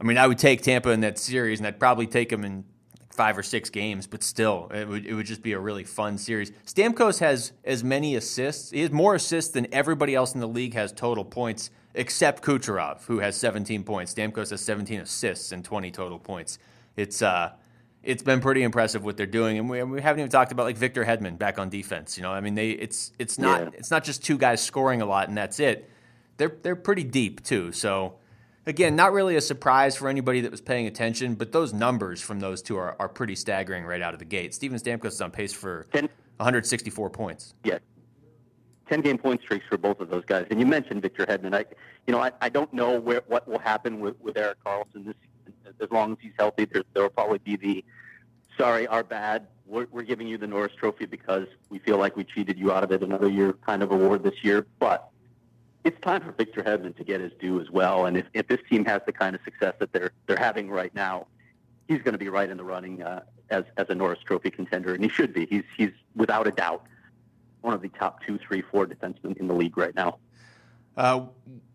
[0.04, 2.66] I mean, I would take Tampa in that series, and I'd probably take them in
[3.14, 6.18] five or six games, but still, it would it would just be a really fun
[6.18, 6.52] series.
[6.66, 8.72] Stamkos has as many assists.
[8.72, 13.06] He has more assists than everybody else in the league has total points, except Kucherov,
[13.06, 14.14] who has 17 points.
[14.14, 16.58] Stamkos has 17 assists and 20 total points.
[16.96, 17.54] It's uh,
[18.02, 20.78] it's been pretty impressive what they're doing, and we, we haven't even talked about like
[20.78, 22.18] Victor Hedman back on defense.
[22.18, 23.70] You know, I mean, they it's it's not yeah.
[23.74, 25.90] it's not just two guys scoring a lot and that's it.
[26.38, 27.72] They're they're pretty deep too.
[27.72, 28.16] So
[28.66, 32.40] Again, not really a surprise for anybody that was paying attention, but those numbers from
[32.40, 34.54] those two are, are pretty staggering right out of the gate.
[34.54, 36.04] Steven Stamkos is on pace for 10,
[36.38, 37.54] 164 points.
[37.64, 37.80] Yeah.
[38.88, 40.46] 10 game point streaks for both of those guys.
[40.50, 41.54] And you mentioned Victor Hedman.
[41.54, 41.66] I,
[42.08, 45.16] you know, I, I don't know where, what will happen with, with Erik Karlsson this
[45.82, 47.86] As long as he's healthy, there, there will probably be the
[48.58, 49.48] sorry, our bad.
[49.66, 52.84] We're, we're giving you the Norris Trophy because we feel like we cheated you out
[52.84, 54.68] of it another year kind of award this year.
[54.80, 55.10] But
[55.84, 58.06] it's time for Victor Hedman to get his due as well.
[58.06, 60.94] And if, if this team has the kind of success that they're they're having right
[60.96, 61.28] now,
[61.88, 64.94] he's going to be right in the running uh, as as a Norris Trophy contender,
[64.94, 65.46] and he should be.
[65.46, 66.86] He's he's without a doubt
[67.62, 70.18] one of the top two, three, four defensemen in the league right now.
[70.96, 71.26] Uh,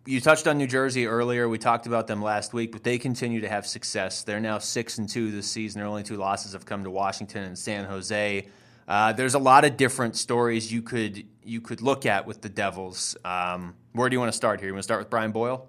[0.04, 1.48] you touched on New Jersey earlier.
[1.48, 4.22] We talked about them last week, but they continue to have success.
[4.22, 5.80] They're now six and two this season.
[5.80, 8.48] Their only two losses have come to Washington and San Jose.
[8.88, 12.48] Uh, there's a lot of different stories you could you could look at with the
[12.48, 13.16] Devils.
[13.22, 14.68] Um, where do you want to start here?
[14.68, 15.68] You want to start with Brian Boyle?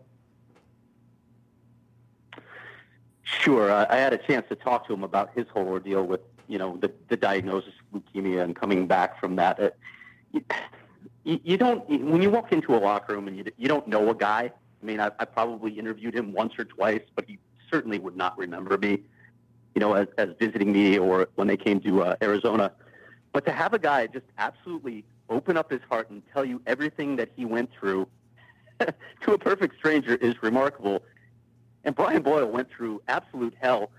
[3.23, 3.71] Sure.
[3.71, 6.77] I had a chance to talk to him about his whole ordeal with you know
[6.77, 9.60] the, the diagnosis of leukemia and coming back from that.
[9.60, 9.77] It,
[11.25, 14.10] you, you don't when you walk into a locker room and you you don't know
[14.10, 14.49] a guy.
[14.82, 17.38] I mean, I, I probably interviewed him once or twice, but he
[17.69, 19.01] certainly would not remember me.
[19.75, 22.71] You know, as, as visiting me or when they came to uh, Arizona.
[23.31, 27.15] But to have a guy just absolutely open up his heart and tell you everything
[27.17, 28.07] that he went through
[28.79, 31.03] to a perfect stranger is remarkable.
[31.83, 33.91] And Brian Boyle went through absolute hell.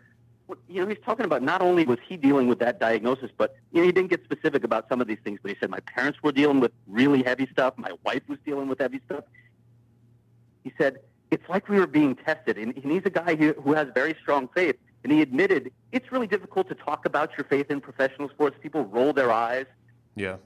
[0.69, 3.81] You know, he's talking about not only was he dealing with that diagnosis, but you
[3.81, 5.39] know, he didn't get specific about some of these things.
[5.41, 7.75] But he said my parents were dealing with really heavy stuff.
[7.77, 9.25] My wife was dealing with heavy stuff.
[10.65, 10.99] He said
[11.31, 14.17] it's like we were being tested, and, and he's a guy who, who has very
[14.21, 14.77] strong faith.
[15.03, 18.57] And he admitted it's really difficult to talk about your faith in professional sports.
[18.61, 19.67] People roll their eyes.
[20.15, 20.37] Yeah.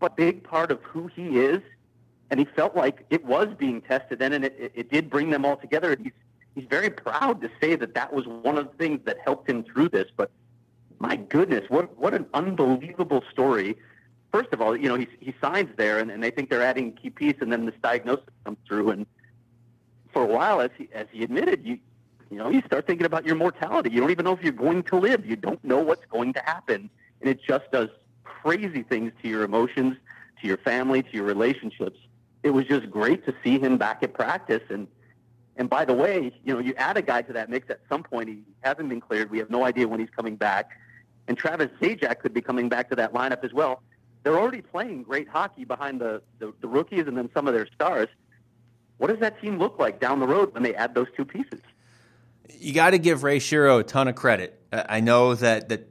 [0.00, 1.60] But big part of who he is,
[2.30, 5.44] and he felt like it was being tested then, and it, it, did bring them
[5.44, 5.92] all together.
[5.92, 6.12] And he's
[6.54, 9.62] he's very proud to say that that was one of the things that helped him
[9.62, 10.08] through this.
[10.16, 10.30] But
[10.98, 13.76] my goodness, what what an unbelievable story!
[14.32, 16.88] First of all, you know he he signs there, and, and they think they're adding
[16.88, 19.06] a key piece, and then this diagnosis comes through, and
[20.12, 21.78] for a while, as he as he admitted, you
[22.32, 23.90] you know you start thinking about your mortality.
[23.90, 25.26] You don't even know if you're going to live.
[25.26, 26.90] You don't know what's going to happen,
[27.20, 27.90] and it just does
[28.24, 29.96] crazy things to your emotions,
[30.40, 31.98] to your family, to your relationships.
[32.42, 34.88] It was just great to see him back at practice and
[35.56, 38.02] and by the way, you know, you add a guy to that mix at some
[38.02, 38.28] point.
[38.28, 39.30] He hasn't been cleared.
[39.30, 40.70] We have no idea when he's coming back.
[41.28, 43.82] And Travis Zajac could be coming back to that lineup as well.
[44.22, 47.66] They're already playing great hockey behind the, the, the rookies and then some of their
[47.74, 48.08] stars.
[48.98, 51.60] What does that team look like down the road when they add those two pieces?
[52.50, 54.60] You got to give Ray Shero a ton of credit.
[54.72, 55.88] I know that, that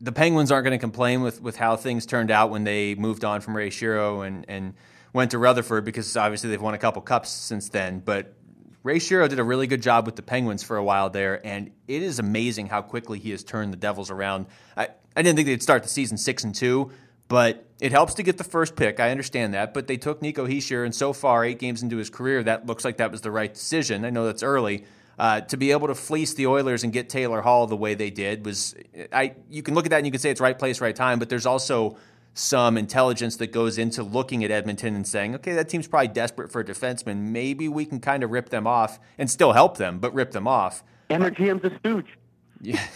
[0.00, 3.24] the Penguins aren't going to complain with, with how things turned out when they moved
[3.24, 4.74] on from Ray Shero and, and
[5.12, 8.00] went to Rutherford because obviously they've won a couple cups since then.
[8.00, 8.34] But
[8.82, 11.72] Ray Shero did a really good job with the Penguins for a while there, and
[11.88, 14.46] it is amazing how quickly he has turned the Devils around.
[14.76, 16.92] I, I didn't think they'd start the season six and two,
[17.26, 19.00] but it helps to get the first pick.
[19.00, 22.10] I understand that, but they took Nico Hischier, and so far, eight games into his
[22.10, 24.04] career, that looks like that was the right decision.
[24.04, 24.84] I know that's early.
[25.18, 28.10] Uh, to be able to fleece the Oilers and get Taylor Hall the way they
[28.10, 28.74] did was,
[29.12, 29.34] I.
[29.48, 31.30] You can look at that and you can say it's right place, right time, but
[31.30, 31.96] there's also
[32.36, 36.52] some intelligence that goes into looking at Edmonton and saying, okay, that team's probably desperate
[36.52, 37.16] for a defenseman.
[37.30, 40.46] Maybe we can kind of rip them off and still help them, but rip them
[40.46, 40.84] off.
[41.08, 42.18] And their GM's a stooge.
[42.60, 42.86] Yeah.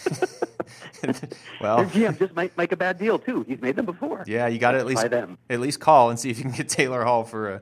[1.61, 3.43] well, their GM just might make a bad deal too.
[3.47, 4.23] He's made them before.
[4.27, 6.69] Yeah, you got to at least at least call and see if you can get
[6.69, 7.61] Taylor Hall for a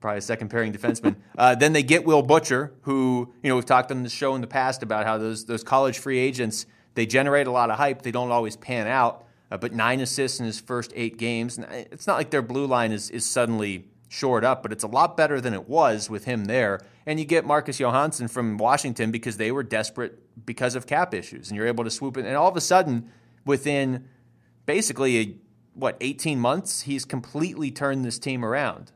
[0.00, 1.16] probably a second pairing defenseman.
[1.36, 4.40] Uh, then they get Will Butcher, who you know we've talked on the show in
[4.40, 8.02] the past about how those those college free agents they generate a lot of hype.
[8.02, 11.58] They don't always pan out uh, but nine assists in his first eight games.
[11.58, 14.88] And It's not like their blue line is, is suddenly shored up, but it's a
[14.88, 16.80] lot better than it was with him there.
[17.06, 21.48] And you get Marcus Johansson from Washington because they were desperate because of cap issues,
[21.48, 22.26] and you're able to swoop in.
[22.26, 23.10] And all of a sudden,
[23.44, 24.08] within
[24.66, 25.36] basically a,
[25.74, 28.92] what 18 months, he's completely turned this team around.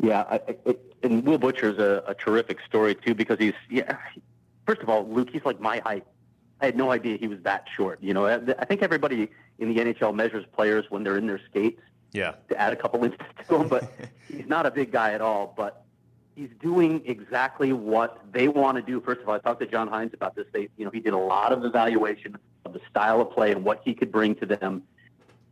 [0.00, 3.96] Yeah, I, it, and Will Butcher's a, a terrific story too because he's yeah.
[4.66, 6.06] First of all, Luke, he's like my height.
[6.60, 7.98] I had no idea he was that short.
[8.02, 11.80] You know, I think everybody in the NHL measures players when they're in their skates.
[12.12, 12.34] Yeah.
[12.48, 13.92] To add a couple inches to him, but
[14.28, 15.54] he's not a big guy at all.
[15.56, 15.84] But
[16.34, 19.00] he's doing exactly what they want to do.
[19.00, 20.46] First of all, I talked to John Hynes about this.
[20.52, 23.64] They, you know, he did a lot of evaluation of the style of play and
[23.64, 24.82] what he could bring to them.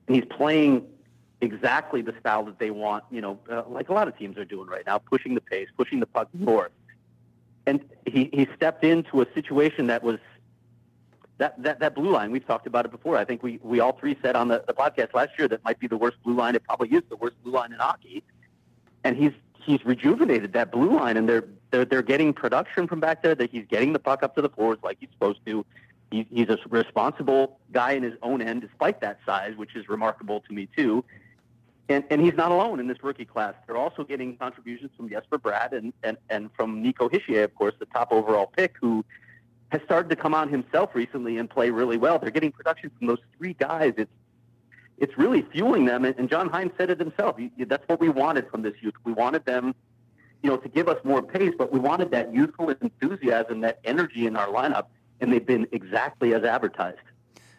[0.06, 0.86] And he's playing
[1.40, 3.04] exactly the style that they want.
[3.10, 5.68] You know, uh, like a lot of teams are doing right now, pushing the pace,
[5.76, 6.72] pushing the puck north.
[7.66, 10.18] And he he stepped into a situation that was
[11.38, 13.16] that, that, that blue line, we've talked about it before.
[13.16, 15.78] I think we, we all three said on the, the podcast last year that might
[15.78, 16.54] be the worst blue line.
[16.54, 18.22] It probably is the worst blue line in hockey.
[19.04, 23.22] And he's he's rejuvenated that blue line, and they're they're they're getting production from back
[23.22, 23.34] there.
[23.34, 25.64] That he's getting the puck up to the floors like he's supposed to.
[26.10, 30.52] He's a responsible guy in his own end, despite that size, which is remarkable to
[30.52, 31.04] me too.
[31.88, 33.54] And and he's not alone in this rookie class.
[33.66, 37.74] They're also getting contributions from Jesper Bratt and and and from Nico Hischier, of course,
[37.78, 39.04] the top overall pick, who
[39.70, 42.18] has started to come on himself recently and play really well.
[42.18, 43.94] They're getting production from those three guys.
[43.96, 44.10] It's
[44.98, 46.04] it's really fueling them.
[46.04, 47.36] And John Hynes said it himself.
[47.58, 48.94] That's what we wanted from this youth.
[49.04, 49.74] We wanted them,
[50.42, 54.26] you know, to give us more pace, but we wanted that youthful enthusiasm, that energy
[54.26, 54.86] in our lineup,
[55.20, 56.98] and they've been exactly as advertised.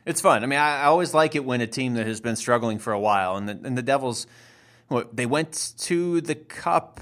[0.08, 0.42] It's fun.
[0.42, 2.94] I mean, I, I always like it when a team that has been struggling for
[2.94, 4.26] a while, and the, and the Devils
[4.90, 7.02] well, they went to the Cup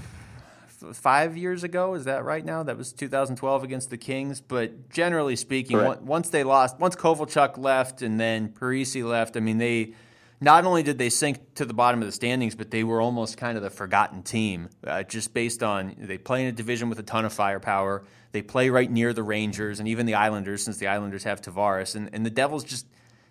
[0.94, 1.94] five years ago.
[1.94, 2.64] Is that right now?
[2.64, 4.42] That was 2012 against the Kings.
[4.42, 9.60] But generally speaking, once they lost, once Kovalchuk left and then Parise left, I mean,
[9.60, 9.94] they
[10.42, 13.38] not only did they sink to the bottom of the standings, but they were almost
[13.38, 17.00] kind of the forgotten team, uh, just based on they play in a division with
[17.00, 18.04] a ton of firepower.
[18.32, 21.96] They play right near the Rangers and even the Islanders, since the Islanders have Tavares.
[21.96, 22.86] And, and the Devils just,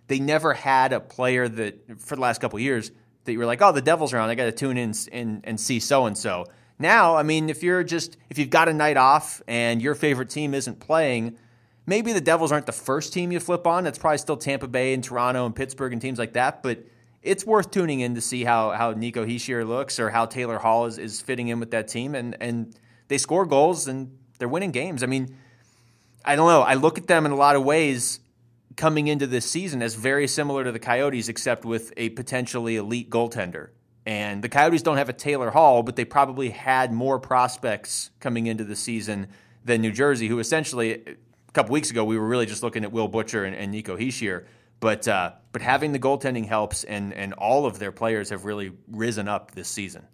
[0.06, 2.90] they never had a player that, for the last couple years,
[3.24, 4.30] that you were like, oh, the Devils are on.
[4.30, 6.46] I got to tune in and, and see so and so.
[6.78, 10.30] Now, I mean, if you're just if you've got a night off and your favorite
[10.30, 11.36] team isn't playing,
[11.86, 13.84] maybe the Devils aren't the first team you flip on.
[13.84, 16.62] That's probably still Tampa Bay and Toronto and Pittsburgh and teams like that.
[16.62, 16.84] But
[17.24, 20.86] it's worth tuning in to see how how Nico Hischier looks or how Taylor Hall
[20.86, 22.14] is, is fitting in with that team.
[22.14, 25.02] And and they score goals and they're winning games.
[25.02, 25.36] I mean,
[26.24, 26.62] I don't know.
[26.62, 28.20] I look at them in a lot of ways
[28.76, 33.08] coming into this season as very similar to the Coyotes, except with a potentially elite
[33.10, 33.68] goaltender.
[34.06, 38.46] And the Coyotes don't have a Taylor Hall, but they probably had more prospects coming
[38.46, 39.28] into the season
[39.64, 42.92] than New Jersey, who essentially a couple weeks ago we were really just looking at
[42.92, 44.44] Will Butcher and, and Nico Hischier.
[44.84, 48.72] But uh, but having the goaltending helps, and and all of their players have really
[48.86, 50.06] risen up this season.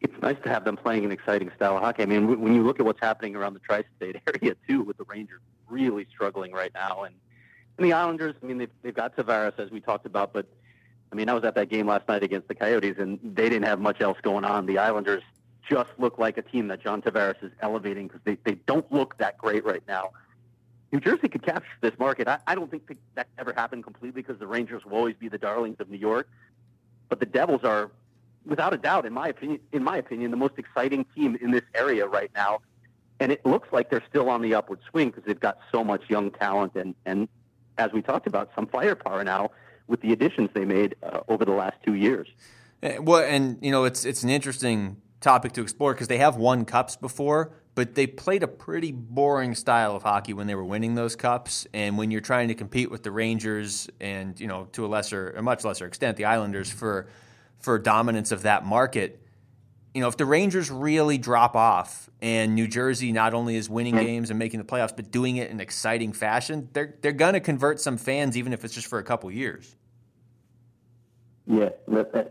[0.00, 2.04] It's nice to have them playing an exciting style of hockey.
[2.04, 5.04] I mean, when you look at what's happening around the tri-state area too, with the
[5.08, 7.16] Rangers really struggling right now, and
[7.76, 8.36] and the Islanders.
[8.40, 10.46] I mean, they've they've got Tavares as we talked about, but
[11.10, 13.66] I mean, I was at that game last night against the Coyotes, and they didn't
[13.66, 14.66] have much else going on.
[14.66, 15.24] The Islanders
[15.68, 19.18] just look like a team that John Tavares is elevating because they, they don't look
[19.18, 20.10] that great right now.
[20.92, 22.26] New Jersey could capture this market.
[22.28, 25.38] I, I don't think that ever happened completely because the Rangers will always be the
[25.38, 26.28] darlings of New York.
[27.08, 27.90] But the Devils are,
[28.44, 31.64] without a doubt, in my opinion, in my opinion, the most exciting team in this
[31.74, 32.60] area right now.
[33.20, 36.02] And it looks like they're still on the upward swing because they've got so much
[36.08, 37.28] young talent and, and
[37.80, 39.50] as we talked about, some firepower now
[39.86, 42.28] with the additions they made uh, over the last two years.
[42.82, 46.36] Eh, well, and you know, it's it's an interesting topic to explore because they have
[46.36, 50.64] won cups before, but they played a pretty boring style of hockey when they were
[50.64, 51.66] winning those cups.
[51.72, 55.30] And when you're trying to compete with the Rangers and you know, to a lesser,
[55.30, 57.08] a much lesser extent, the Islanders for
[57.58, 59.22] for dominance of that market.
[59.94, 63.96] You know, if the Rangers really drop off and New Jersey not only is winning
[63.96, 67.40] games and making the playoffs, but doing it in exciting fashion, they're they're going to
[67.40, 69.76] convert some fans, even if it's just for a couple years.
[71.46, 71.70] Yeah,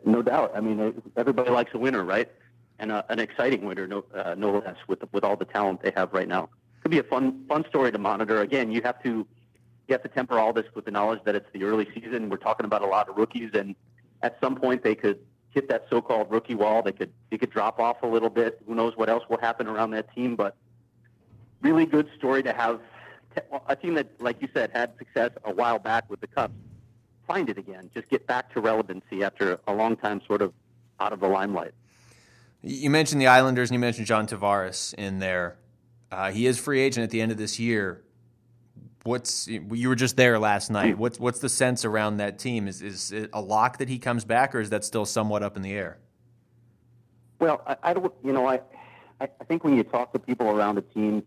[0.05, 0.53] no doubt.
[0.55, 2.31] I mean, everybody likes a winner, right?
[2.79, 5.91] And uh, an exciting winner, no, uh, no less, with with all the talent they
[5.95, 6.49] have right now.
[6.81, 8.41] Could be a fun fun story to monitor.
[8.41, 11.49] Again, you have to you have to temper all this with the knowledge that it's
[11.53, 12.29] the early season.
[12.29, 13.75] We're talking about a lot of rookies, and
[14.21, 15.19] at some point they could
[15.51, 16.81] hit that so-called rookie wall.
[16.81, 18.61] They could they could drop off a little bit.
[18.65, 20.35] Who knows what else will happen around that team?
[20.35, 20.55] But
[21.61, 22.79] really good story to have
[23.67, 26.53] a team that, like you said, had success a while back with the Cups
[27.29, 27.91] find it again.
[27.93, 30.51] Just get back to relevancy after a long time sort of
[30.99, 31.73] out of the limelight.
[32.61, 35.57] You mentioned the Islanders and you mentioned John Tavares in there.
[36.11, 38.03] Uh, he is free agent at the end of this year.
[39.03, 40.97] What's you were just there last night?
[40.97, 42.67] What's what's the sense around that team?
[42.67, 45.55] Is is it a lock that he comes back, or is that still somewhat up
[45.55, 45.99] in the air?
[47.39, 48.13] Well, I, I don't.
[48.23, 48.59] You know, I
[49.21, 51.23] I think when you talk to people around a team,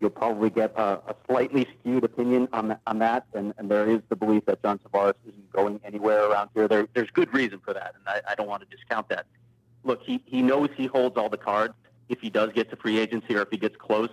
[0.00, 3.26] you'll probably get a, a slightly skewed opinion on, the, on that.
[3.34, 6.66] And, and there is the belief that John Tavares isn't going anywhere around here.
[6.66, 9.26] There, there's good reason for that, and I, I don't want to discount that.
[9.84, 11.74] Look, he, he knows he holds all the cards.
[12.08, 14.10] If he does get to free agency or if he gets close,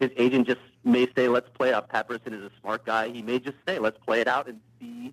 [0.00, 1.88] his agent just may say, let's play out.
[1.88, 3.08] Pat is a smart guy.
[3.08, 5.12] He may just say, let's play it out and see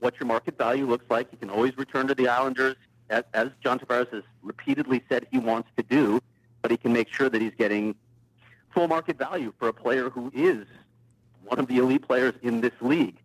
[0.00, 1.28] what your market value looks like.
[1.32, 2.76] You can always return to the Islanders,
[3.08, 6.20] as, as John Tavares has repeatedly said he wants to do,
[6.60, 7.94] but he can make sure that he's getting
[8.74, 10.66] full market value for a player who is
[11.44, 13.16] one of the elite players in this league.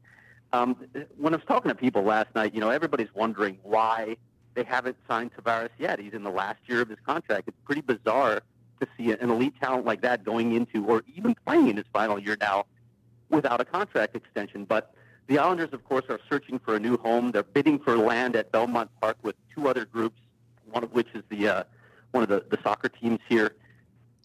[0.53, 0.75] Um,
[1.17, 4.17] when I was talking to people last night, you know, everybody's wondering why
[4.57, 5.99] they haven't signed Tavares yet.
[5.99, 7.47] He's in the last year of his contract.
[7.47, 8.41] It's pretty bizarre
[8.81, 12.19] to see an elite talent like that going into or even playing in his final
[12.19, 12.65] year now
[13.29, 14.65] without a contract extension.
[14.65, 14.93] But
[15.27, 17.31] the Islanders, of course, are searching for a new home.
[17.31, 20.19] They're bidding for land at Belmont Park with two other groups,
[20.71, 21.63] one of which is the uh,
[22.11, 23.55] one of the, the soccer teams here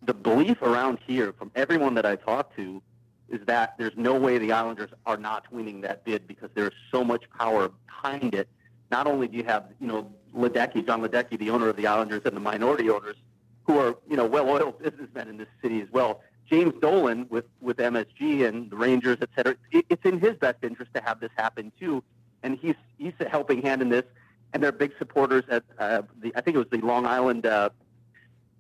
[0.05, 2.83] the belief around here from everyone that I talk to
[3.29, 7.05] is that there's no way the Islanders are not winning that bid because there's so
[7.05, 8.49] much power behind it.
[8.93, 12.23] Not only do you have, you know, Ledecky, Jon Ledecky, the owner of the Islanders,
[12.27, 13.17] and the minority owners,
[13.65, 16.21] who are, you know, well-oiled businessmen in this city as well.
[16.49, 20.59] James Dolan with, with MSG and the Rangers, et cetera, it, it's in his best
[20.63, 22.05] interest to have this happen too.
[22.43, 24.05] And he's, he's a helping hand in this.
[24.53, 27.71] And they're big supporters at uh, the, I think it was the Long Island uh,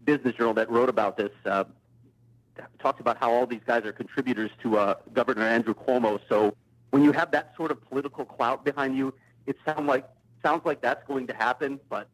[0.04, 1.64] business journal that wrote about this uh,
[2.78, 6.20] talked about how all these guys are contributors to uh, Governor Andrew Cuomo.
[6.28, 6.56] So
[6.90, 9.12] when you have that sort of political clout behind you,
[9.46, 10.06] it sounds like
[10.42, 12.08] sounds like that's going to happen, but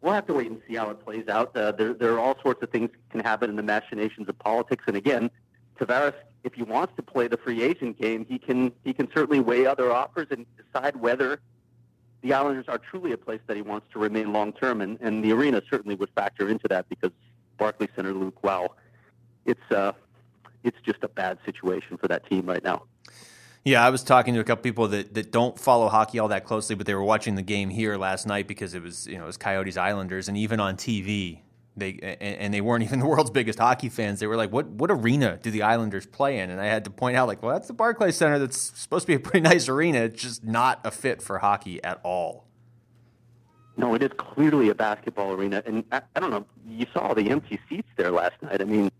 [0.00, 1.56] we'll have to wait and see how it plays out.
[1.56, 4.84] Uh, there, there are all sorts of things can happen in the machinations of politics.
[4.86, 5.30] And again,
[5.78, 9.40] Tavares, if he wants to play the free agent game, he can he can certainly
[9.40, 11.40] weigh other offers and decide whether
[12.20, 14.80] the Islanders are truly a place that he wants to remain long term.
[14.80, 17.10] And, and the arena certainly would factor into that because
[17.58, 18.74] Barclays Center, Luke, wow,
[19.44, 19.92] it's uh,
[20.64, 22.84] it's just a bad situation for that team right now.
[23.64, 26.44] Yeah, I was talking to a couple people that, that don't follow hockey all that
[26.44, 29.24] closely, but they were watching the game here last night because it was you know
[29.24, 31.40] it was Coyotes Islanders, and even on TV
[31.76, 34.20] they and they weren't even the world's biggest hockey fans.
[34.20, 36.90] They were like, "What what arena do the Islanders play in?" And I had to
[36.90, 38.38] point out, like, "Well, that's the Barclays Center.
[38.38, 40.00] That's supposed to be a pretty nice arena.
[40.00, 42.46] It's just not a fit for hockey at all."
[43.76, 46.44] No, it is clearly a basketball arena, and I, I don't know.
[46.68, 48.60] You saw the empty seats there last night.
[48.60, 48.90] I mean,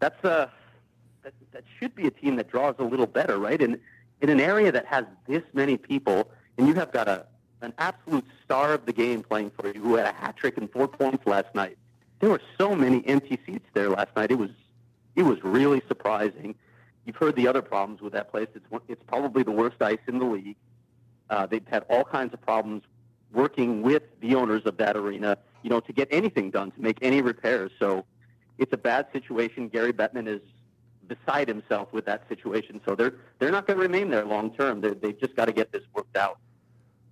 [0.00, 0.48] that's a uh,
[1.52, 3.60] that, should be a team that draws a little better, right?
[3.60, 3.78] And
[4.20, 7.26] in an area that has this many people, and you have got a
[7.62, 10.70] an absolute star of the game playing for you who had a hat trick and
[10.70, 11.78] four points last night.
[12.18, 14.30] There were so many empty seats there last night.
[14.30, 14.50] It was
[15.14, 16.54] it was really surprising.
[17.04, 18.48] You've heard the other problems with that place.
[18.54, 20.56] It's it's probably the worst ice in the league.
[21.30, 22.82] Uh, they've had all kinds of problems
[23.32, 26.98] working with the owners of that arena, you know, to get anything done, to make
[27.00, 27.70] any repairs.
[27.78, 28.04] So
[28.58, 29.68] it's a bad situation.
[29.68, 30.42] Gary Bettman is
[31.14, 32.80] beside himself with that situation.
[32.86, 34.80] So they're they're not going to remain there long term.
[34.80, 36.38] They've just got to get this worked out.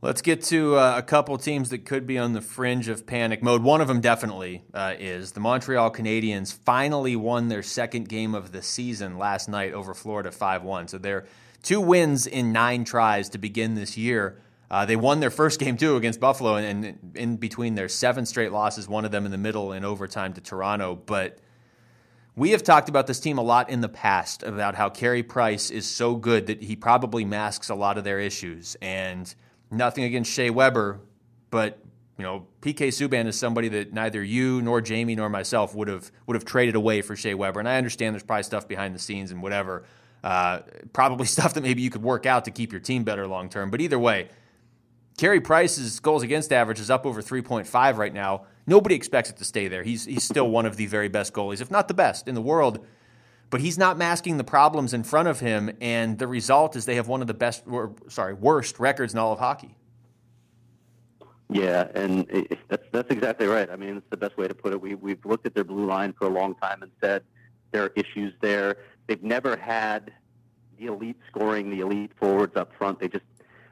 [0.03, 3.42] Let's get to uh, a couple teams that could be on the fringe of panic
[3.42, 3.62] mode.
[3.62, 5.32] One of them definitely uh, is.
[5.32, 10.30] The Montreal Canadiens finally won their second game of the season last night over Florida
[10.32, 10.88] 5 1.
[10.88, 11.26] So they're
[11.62, 14.40] two wins in nine tries to begin this year.
[14.70, 18.24] Uh, they won their first game too against Buffalo, and, and in between their seven
[18.24, 20.94] straight losses, one of them in the middle in overtime to Toronto.
[20.94, 21.40] But
[22.37, 25.70] we have talked about this team a lot in the past about how Carey Price
[25.70, 28.76] is so good that he probably masks a lot of their issues.
[28.81, 29.33] And
[29.70, 31.01] nothing against Shea Weber,
[31.51, 31.78] but
[32.16, 36.12] you know, PK Subban is somebody that neither you nor Jaime nor myself would have
[36.26, 37.61] would have traded away for Shea Weber.
[37.61, 39.85] And I understand there's probably stuff behind the scenes and whatever,
[40.22, 40.61] uh,
[40.93, 43.70] probably stuff that maybe you could work out to keep your team better long term.
[43.70, 44.28] But either way,
[45.16, 48.45] Carey Price's goals against average is up over 3.5 right now.
[48.70, 49.82] Nobody expects it to stay there.
[49.82, 52.42] He's he's still one of the very best goalies, if not the best in the
[52.42, 52.86] world
[53.50, 55.70] but he's not masking the problems in front of him.
[55.80, 59.18] And the result is they have one of the best, or sorry, worst records in
[59.18, 59.74] all of hockey.
[61.52, 63.68] Yeah, and it, that's that's exactly right.
[63.68, 64.80] I mean, it's the best way to put it.
[64.80, 67.24] We we've looked at their blue line for a long time and said
[67.72, 68.76] there are issues there.
[69.08, 70.12] They've never had
[70.78, 73.00] the elite scoring, the elite forwards up front.
[73.00, 73.24] They just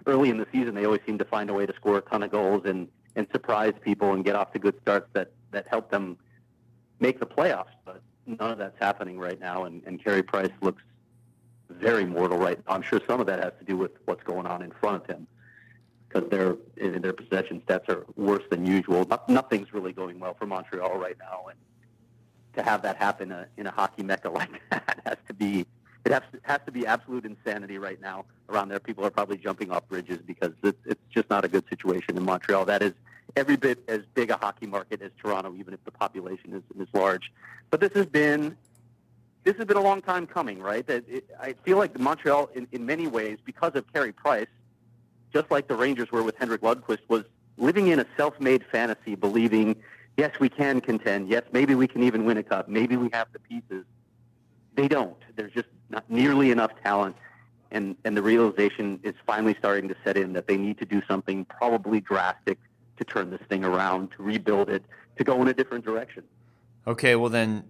[0.07, 2.25] early in the season they always seem to find a way to score a ton
[2.25, 2.89] of goals and
[3.19, 6.17] and surprise people and get off to good starts that that help them
[7.01, 7.75] make the playoffs.
[7.85, 10.83] But none of that's happening right now, and, and Carey Price looks
[11.69, 12.59] very mortal right.
[12.69, 15.07] I'm sure some of that has to do with what's going on in front of
[15.09, 15.27] him
[16.09, 19.07] because their their possession stats are worse than usual.
[19.29, 21.59] nothing's really going well for Montreal right now, and
[22.55, 25.67] to have that happen in a hockey mecca like that has to be
[26.05, 28.79] it has to, has to be absolute insanity right now around there.
[28.79, 32.23] People are probably jumping off bridges because it's, it's just not a good situation in
[32.23, 32.65] Montreal.
[32.65, 32.95] That is
[33.37, 36.89] every bit as big a hockey market as Toronto, even if the population isn't as
[36.93, 37.33] large.
[37.71, 38.57] But this has been
[39.45, 40.87] this has been a long time coming, right?
[40.87, 41.05] That
[41.41, 44.49] I feel like Montreal, in, in many ways, because of Carey Price,
[45.33, 47.25] just like the Rangers were with Henrik Lundqvist, was
[47.57, 49.77] living in a self-made fantasy, believing,
[50.17, 51.29] yes, we can contend.
[51.29, 52.69] Yes, maybe we can even win a cup.
[52.69, 53.85] Maybe we have the pieces.
[54.75, 55.17] They don't.
[55.35, 57.17] There's just not nearly enough talent.
[57.71, 61.03] And, and the realization is finally starting to set in that they need to do
[61.09, 62.59] something probably drastic
[62.99, 64.85] to turn this thing around, to rebuild it,
[65.17, 66.23] to go in a different direction.
[66.87, 67.65] Okay, well then,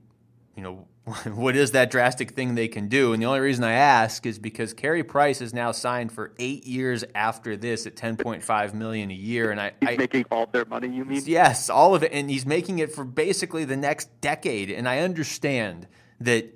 [0.56, 0.86] you know,
[1.34, 3.12] what is that drastic thing they can do?
[3.12, 6.66] And the only reason I ask is because Carey Price is now signed for eight
[6.66, 10.24] years after this at ten point five million a year, and I he's I, making
[10.30, 10.88] all their money.
[10.88, 11.22] You mean?
[11.24, 14.70] Yes, all of it, and he's making it for basically the next decade.
[14.70, 15.86] And I understand
[16.20, 16.54] that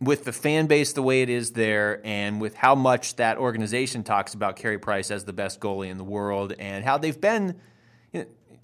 [0.00, 4.04] with the fan base the way it is there, and with how much that organization
[4.04, 7.60] talks about Carey Price as the best goalie in the world, and how they've been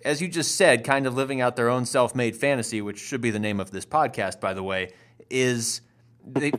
[0.04, 3.20] as you just said, kind of living out their own self made fantasy, which should
[3.20, 4.92] be the name of this podcast, by the way,
[5.28, 5.80] is
[6.26, 6.52] they.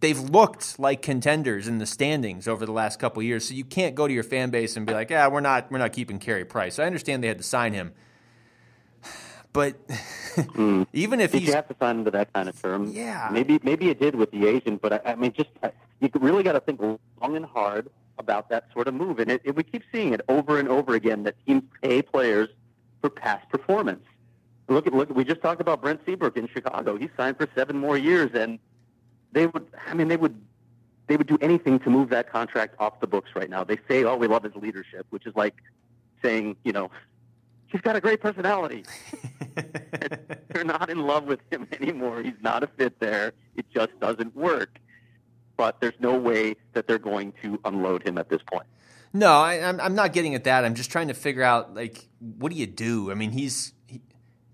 [0.00, 3.94] They've looked like contenders in the standings over the last couple years, so you can't
[3.94, 6.44] go to your fan base and be like, "Yeah, we're not, we're not keeping Carey
[6.44, 7.92] Price." I understand they had to sign him,
[9.52, 9.86] but
[10.34, 10.88] mm.
[10.92, 13.90] even if you have to sign him to that kind of term, yeah, maybe maybe
[13.90, 15.50] it did with the agent, but I, I mean, just
[16.00, 17.88] you really got to think long and hard
[18.18, 20.94] about that sort of move, and it, it, we keep seeing it over and over
[20.94, 22.48] again that teams pay players
[23.00, 24.04] for past performance.
[24.68, 25.10] Look at look.
[25.10, 26.96] We just talked about Brent Seabrook in Chicago.
[26.96, 28.58] He signed for seven more years, and
[29.32, 29.66] they would.
[29.86, 30.40] I mean, they would.
[31.08, 33.64] They would do anything to move that contract off the books right now.
[33.64, 35.56] They say, "Oh, we love his leadership," which is like
[36.22, 36.90] saying, you know,
[37.66, 38.84] he's got a great personality.
[40.48, 42.22] They're not in love with him anymore.
[42.22, 43.32] He's not a fit there.
[43.56, 44.78] It just doesn't work.
[45.56, 48.66] But there's no way that they're going to unload him at this point.
[49.12, 50.64] No, I, am I'm, I'm not getting at that.
[50.64, 53.10] I'm just trying to figure out like what do you do?
[53.10, 54.00] I mean, he's he,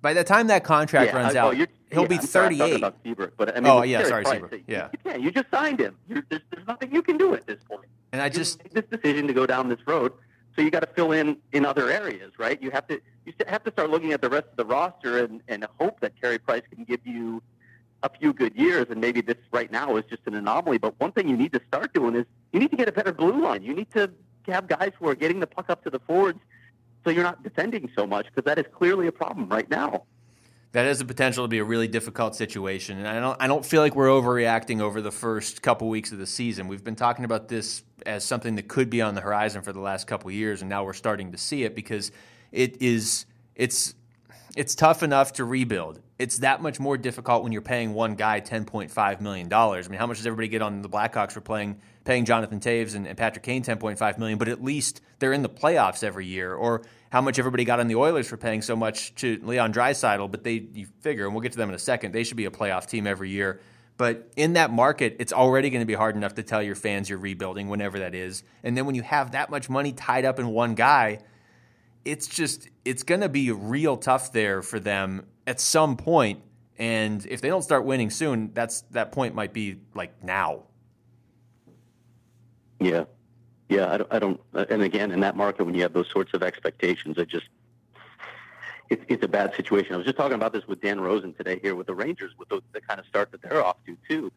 [0.00, 2.22] by the time that contract yeah, runs I, oh, out, oh, he'll yeah, be I'm
[2.22, 2.76] 38.
[2.76, 4.60] About Seabrook, but I mean, oh yeah, sorry, Seabrook.
[4.66, 5.96] Yeah, yeah, you just signed him.
[6.08, 7.86] There's, there's nothing you can do at this point.
[8.12, 10.12] And I just you made this decision to go down this road,
[10.56, 12.60] so you got to fill in in other areas, right?
[12.60, 15.40] You have to you have to start looking at the rest of the roster and,
[15.46, 17.42] and hope that Carey Price can give you
[18.02, 20.78] a few good years, and maybe this right now is just an anomaly.
[20.78, 23.12] But one thing you need to start doing is you need to get a better
[23.12, 23.62] blue line.
[23.62, 24.10] You need to
[24.46, 26.38] have guys who are getting the puck up to the forwards,
[27.04, 30.04] so you're not defending so much because that is clearly a problem right now.
[30.72, 33.40] That has the potential to be a really difficult situation, and I don't.
[33.40, 36.68] I don't feel like we're overreacting over the first couple weeks of the season.
[36.68, 39.80] We've been talking about this as something that could be on the horizon for the
[39.80, 42.12] last couple years, and now we're starting to see it because
[42.52, 43.24] it is.
[43.56, 43.94] It's
[44.56, 46.00] it's tough enough to rebuild.
[46.18, 49.86] It's that much more difficult when you're paying one guy ten point five million dollars.
[49.86, 52.96] I mean, how much does everybody get on the Blackhawks for playing paying Jonathan Toews
[52.96, 54.36] and, and Patrick Kane ten point five million?
[54.36, 56.54] But at least they're in the playoffs every year.
[56.54, 60.28] Or how much everybody got on the Oilers for paying so much to Leon Draisaitl?
[60.28, 62.12] But they you figure, and we'll get to them in a second.
[62.12, 63.60] They should be a playoff team every year.
[63.96, 67.08] But in that market, it's already going to be hard enough to tell your fans
[67.08, 68.42] you're rebuilding, whenever that is.
[68.62, 71.20] And then when you have that much money tied up in one guy
[72.08, 76.42] it's just it's going to be real tough there for them at some point
[76.78, 80.62] and if they don't start winning soon that's that point might be like now.
[82.78, 83.04] Yeah.
[83.70, 86.34] Yeah i don't, I don't and again in that market when you have those sorts
[86.34, 87.48] of expectations it just
[88.90, 89.92] it's, it's a bad situation.
[89.92, 92.48] I was just talking about this with dan rosen today here with the rangers with
[92.48, 94.32] the, the kind of start that they're off to too.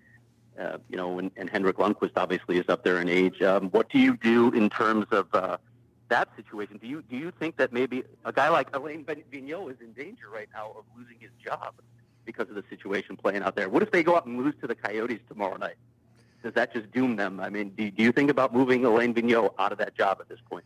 [0.60, 3.42] Uh, you know and, and henrik lundqvist obviously is up there in age.
[3.42, 5.58] Um, what do you do in terms of uh,
[6.12, 9.78] that situation, do you do you think that maybe a guy like Alain Vigneault is
[9.82, 11.74] in danger right now of losing his job
[12.26, 13.70] because of the situation playing out there?
[13.70, 15.78] What if they go out and lose to the Coyotes tomorrow night?
[16.44, 17.40] Does that just doom them?
[17.40, 20.28] I mean, do, do you think about moving Alain Vigneault out of that job at
[20.28, 20.66] this point?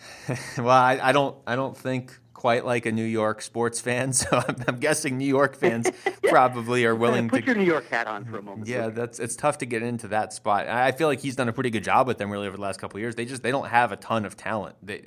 [0.58, 1.36] well, I, I, don't.
[1.46, 5.28] I don't think quite like a New York sports fan, so I'm, I'm guessing New
[5.28, 6.30] York fans yeah.
[6.30, 8.68] probably are willing put to put your New York hat on for a moment.
[8.68, 10.68] Yeah, that's it's tough to get into that spot.
[10.68, 12.80] I feel like he's done a pretty good job with them really over the last
[12.80, 13.14] couple years.
[13.14, 14.74] They just they don't have a ton of talent.
[14.82, 15.06] They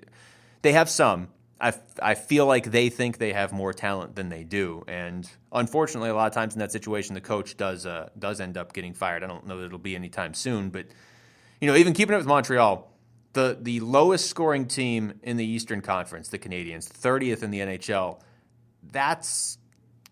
[0.62, 1.28] they have some.
[1.60, 6.10] I, I feel like they think they have more talent than they do, and unfortunately,
[6.10, 8.94] a lot of times in that situation, the coach does uh, does end up getting
[8.94, 9.24] fired.
[9.24, 10.86] I don't know that it'll be anytime soon, but
[11.60, 12.92] you know, even keeping it with Montreal,
[13.36, 18.20] the the lowest scoring team in the Eastern Conference, the Canadiens, 30th in the NHL.
[18.92, 19.60] That's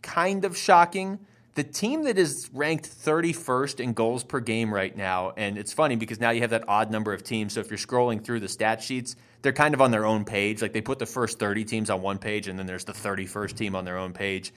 [0.03, 1.19] kind of shocking.
[1.55, 5.95] The team that is ranked 31st in goals per game right now, and it's funny
[5.95, 7.53] because now you have that odd number of teams.
[7.53, 10.61] So if you're scrolling through the stat sheets, they're kind of on their own page.
[10.61, 13.55] Like they put the first 30 teams on one page, and then there's the 31st
[13.55, 14.51] team on their own page.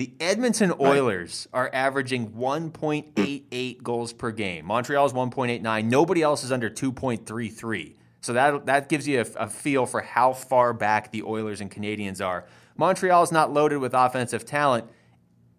[0.00, 4.64] The Edmonton Oilers are averaging 1.88 goals per game.
[4.64, 5.84] Montreal is 1.89.
[5.84, 7.96] Nobody else is under 2.33.
[8.22, 11.70] So that that gives you a, a, feel for how far back the Oilers and
[11.70, 12.46] Canadiens are.
[12.78, 14.86] Montreal is not loaded with offensive talent.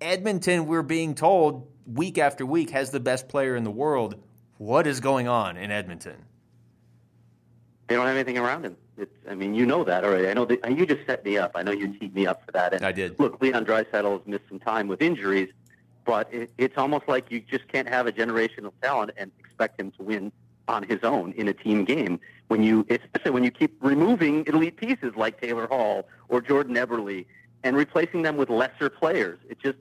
[0.01, 4.15] Edmonton, we're being told week after week, has the best player in the world.
[4.57, 6.25] What is going on in Edmonton?
[7.85, 8.75] They don't have anything around him.
[8.97, 10.27] It's, I mean, you know that already.
[10.27, 11.51] I know that you just set me up.
[11.55, 12.73] I know you teed me up for that.
[12.73, 13.19] And I did.
[13.19, 15.49] Look, Leon Draisaitl has missed some time with injuries,
[16.05, 19.91] but it, it's almost like you just can't have a generational talent and expect him
[19.91, 20.31] to win
[20.67, 22.19] on his own in a team game.
[22.49, 27.25] When you, especially when you keep removing elite pieces like Taylor Hall or Jordan Eberle
[27.63, 29.77] and replacing them with lesser players, it just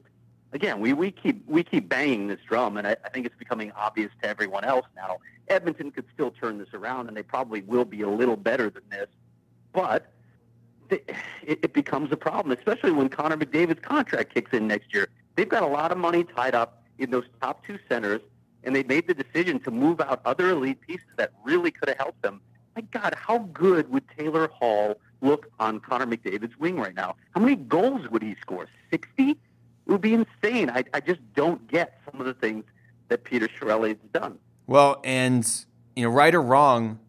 [0.52, 3.72] again we, we keep we keep banging this drum, and I, I think it's becoming
[3.72, 5.18] obvious to everyone else now.
[5.48, 8.84] Edmonton could still turn this around, and they probably will be a little better than
[8.90, 9.08] this,
[9.72, 10.12] but
[10.90, 11.10] it,
[11.42, 15.08] it becomes a problem, especially when Connor McDavid's contract kicks in next year.
[15.36, 18.20] They've got a lot of money tied up in those top two centers,
[18.64, 21.98] and they made the decision to move out other elite pieces that really could have
[21.98, 22.40] helped them.
[22.76, 27.16] My God, how good would Taylor Hall look on Connor McDavid's wing right now?
[27.34, 28.68] How many goals would he score?
[28.90, 29.36] 60?
[29.90, 30.70] It would be insane.
[30.70, 32.62] I, I just don't get some of the things
[33.08, 34.38] that Peter Chiarelli has done.
[34.68, 35.44] Well, and
[35.96, 37.00] you know, right or wrong,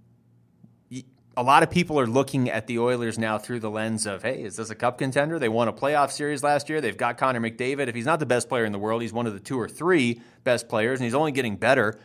[1.38, 4.41] a lot of people are looking at the Oilers now through the lens of, hey,
[4.41, 5.38] is this a cup contender?
[5.38, 6.82] They won a playoff series last year.
[6.82, 7.88] They've got Connor McDavid.
[7.88, 9.69] If he's not the best player in the world, he's one of the two or
[9.69, 11.99] three best players, and he's only getting better.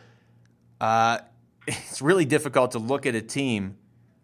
[0.79, 1.17] Uh,
[1.67, 3.77] it's really difficult to look at a team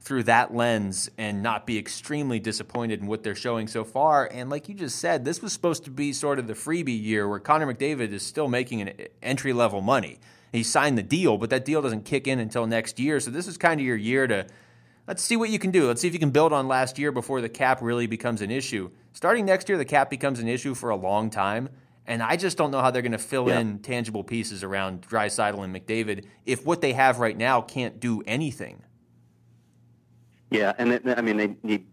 [0.03, 4.29] through that lens and not be extremely disappointed in what they're showing so far.
[4.31, 7.27] And like you just said, this was supposed to be sort of the freebie year
[7.27, 10.19] where Connor McDavid is still making an entry level money
[10.53, 13.19] he signed the deal, but that deal doesn't kick in until next year.
[13.19, 14.45] So this is kind of your year to
[15.07, 15.87] let's see what you can do.
[15.87, 18.51] Let's see if you can build on last year before the cap really becomes an
[18.51, 18.91] issue.
[19.13, 21.69] Starting next year, the cap becomes an issue for a long time.
[22.05, 23.59] And I just don't know how they're going to fill yeah.
[23.59, 28.21] in tangible pieces around Draisaitl and McDavid if what they have right now can't do
[28.27, 28.83] anything.
[30.53, 31.87] Yeah, and it, I mean they need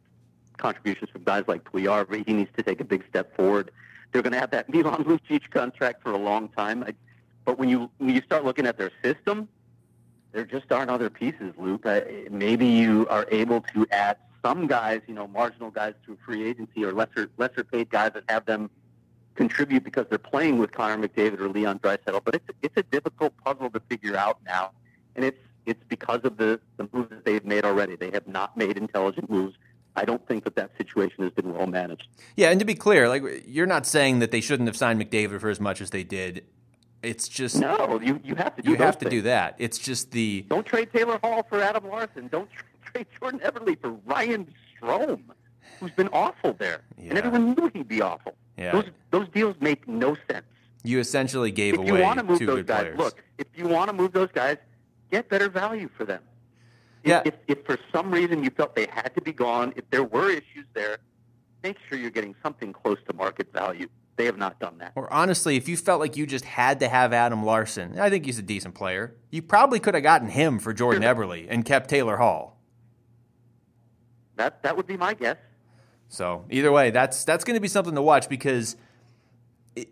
[0.59, 2.27] contributions from guys like Puljujarvi.
[2.27, 3.71] He needs to take a big step forward.
[4.13, 6.85] They're going to have that Milan Lucic contract for a long time.
[6.85, 6.93] I,
[7.47, 9.49] but when you when you start looking at their system,
[10.33, 11.87] there just aren't other pieces, Luke.
[11.87, 16.47] Uh, maybe you are able to add some guys, you know, marginal guys through free
[16.47, 18.69] agency or lesser lesser paid guys that have them
[19.37, 22.21] contribute because they're playing with Connor McDavid or Leon Draisaitl.
[22.27, 24.73] But it's it's a difficult puzzle to figure out now,
[25.17, 25.39] and it's
[25.71, 27.97] it's because of the the moves that they've made already.
[27.97, 29.57] They have not made intelligent moves.
[29.97, 32.09] I don't think that that situation has been well managed.
[32.37, 35.41] Yeah, and to be clear, like you're not saying that they shouldn't have signed McDavid
[35.41, 36.45] for as much as they did.
[37.03, 38.01] It's just no.
[38.03, 39.11] You you have to do you have to things.
[39.11, 39.55] do that.
[39.59, 42.29] It's just the don't trade Taylor Hall for Adam Larsson.
[42.29, 42.51] Don't
[42.85, 44.53] trade Jordan Eberle for Ryan
[44.83, 45.23] Strome,
[45.79, 47.11] who's been awful there, yeah.
[47.11, 48.35] and everyone knew he'd be awful.
[48.59, 48.73] Yeah.
[48.73, 50.45] Those those deals make no sense.
[50.83, 52.99] You essentially gave if away you want to move those guys, players.
[52.99, 54.57] Look, if you want to move those guys,
[55.11, 56.23] get better value for them.
[57.05, 57.23] Yeah.
[57.25, 60.05] If, if, if for some reason you felt they had to be gone, if there
[60.05, 60.99] were issues there,
[61.63, 63.89] make sure you're getting something close to market value.
[64.17, 64.93] They have not done that.
[64.97, 68.27] Or honestly, if you felt like you just had to have Adam Larsson, I think
[68.27, 69.17] he's a decent player.
[69.31, 71.15] You probably could have gotten him for Jordan sure.
[71.15, 72.61] Eberle and kept Taylor Hall.
[74.37, 75.37] That that would be my guess.
[76.09, 78.77] So either way, that's that's going to be something to watch because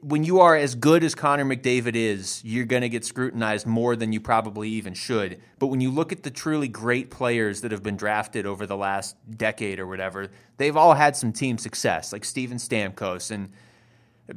[0.01, 3.95] when you are as good as Connor McDavid is, you're going to get scrutinized more
[3.95, 5.41] than you probably even should.
[5.59, 8.77] But when you look at the truly great players that have been drafted over the
[8.77, 13.51] last decade or whatever, they've all had some team success, like Steven Stamkos and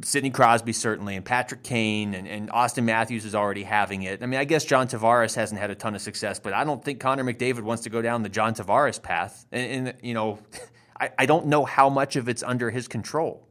[0.03, 4.23] Sidney Crosby, certainly, and Patrick Kane, and, and Auston Matthews is already having it.
[4.23, 6.83] I mean, I guess John Tavares hasn't had a ton of success, but I don't
[6.85, 9.45] think Connor McDavid wants to go down the John Tavares path.
[9.51, 10.39] And, and you know,
[10.99, 13.47] I, I don't know how much of it's under his control.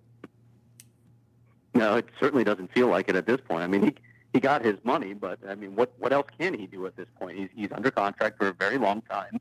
[1.75, 3.62] No, it certainly doesn't feel like it at this point.
[3.62, 3.95] I mean, he
[4.33, 7.07] he got his money, but I mean, what what else can he do at this
[7.18, 7.39] point?
[7.39, 9.41] He's he's under contract for a very long time.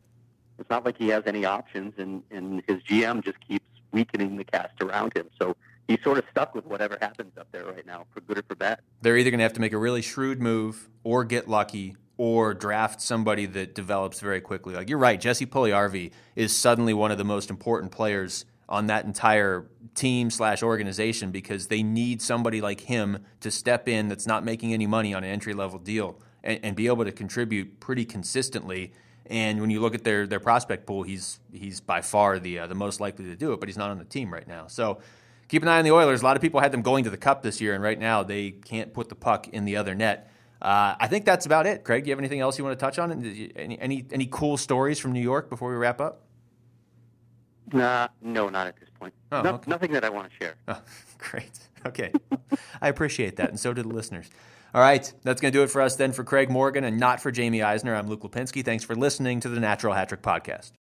[0.58, 4.44] It's not like he has any options, and and his GM just keeps weakening the
[4.44, 5.28] cast around him.
[5.42, 5.56] So
[5.88, 8.56] he's sort of stuck with whatever happens up there right now, for good or for
[8.56, 8.80] bad.
[9.02, 12.54] They're either going to have to make a really shrewd move, or get lucky, or
[12.54, 14.76] draft somebody that develops very quickly.
[14.76, 19.04] Like you're right, Jesse Puljujarvi is suddenly one of the most important players on that
[19.04, 19.66] entire
[19.96, 24.74] team slash organization because they need somebody like him to step in that's not making
[24.74, 28.94] any money on an entry level deal and, and, be able to contribute pretty consistently.
[29.26, 32.68] And when you look at their their prospect pool, he's he's by far the uh,
[32.68, 34.68] the most likely to do it, but he's not on the team right now.
[34.68, 35.00] So
[35.48, 36.22] keep an eye on the Oilers.
[36.22, 38.24] A lot of people had them going to the Cup this year, and right now
[38.24, 40.32] they can't put the puck in the other net.
[40.62, 41.84] Uh, I think that's about it.
[41.84, 43.12] Craig, do you have anything else you want to touch on?
[43.12, 46.22] Any any any cool stories from New York before we wrap up?
[47.74, 49.14] Nah, no, not at this point.
[49.32, 49.70] Oh, no, okay.
[49.70, 50.56] Nothing that I want to share.
[50.68, 50.82] Oh,
[51.18, 51.52] great.
[51.86, 52.12] Okay.
[52.82, 54.30] I appreciate that, and so do the listeners.
[54.74, 57.22] All right, that's going to do it for us then for Craig Morgan and not
[57.22, 57.96] for Jaime Eisner.
[57.96, 58.64] I'm Luke Lapinski.
[58.64, 60.72] Thanks for listening to the Natural Hat Trick Podcast.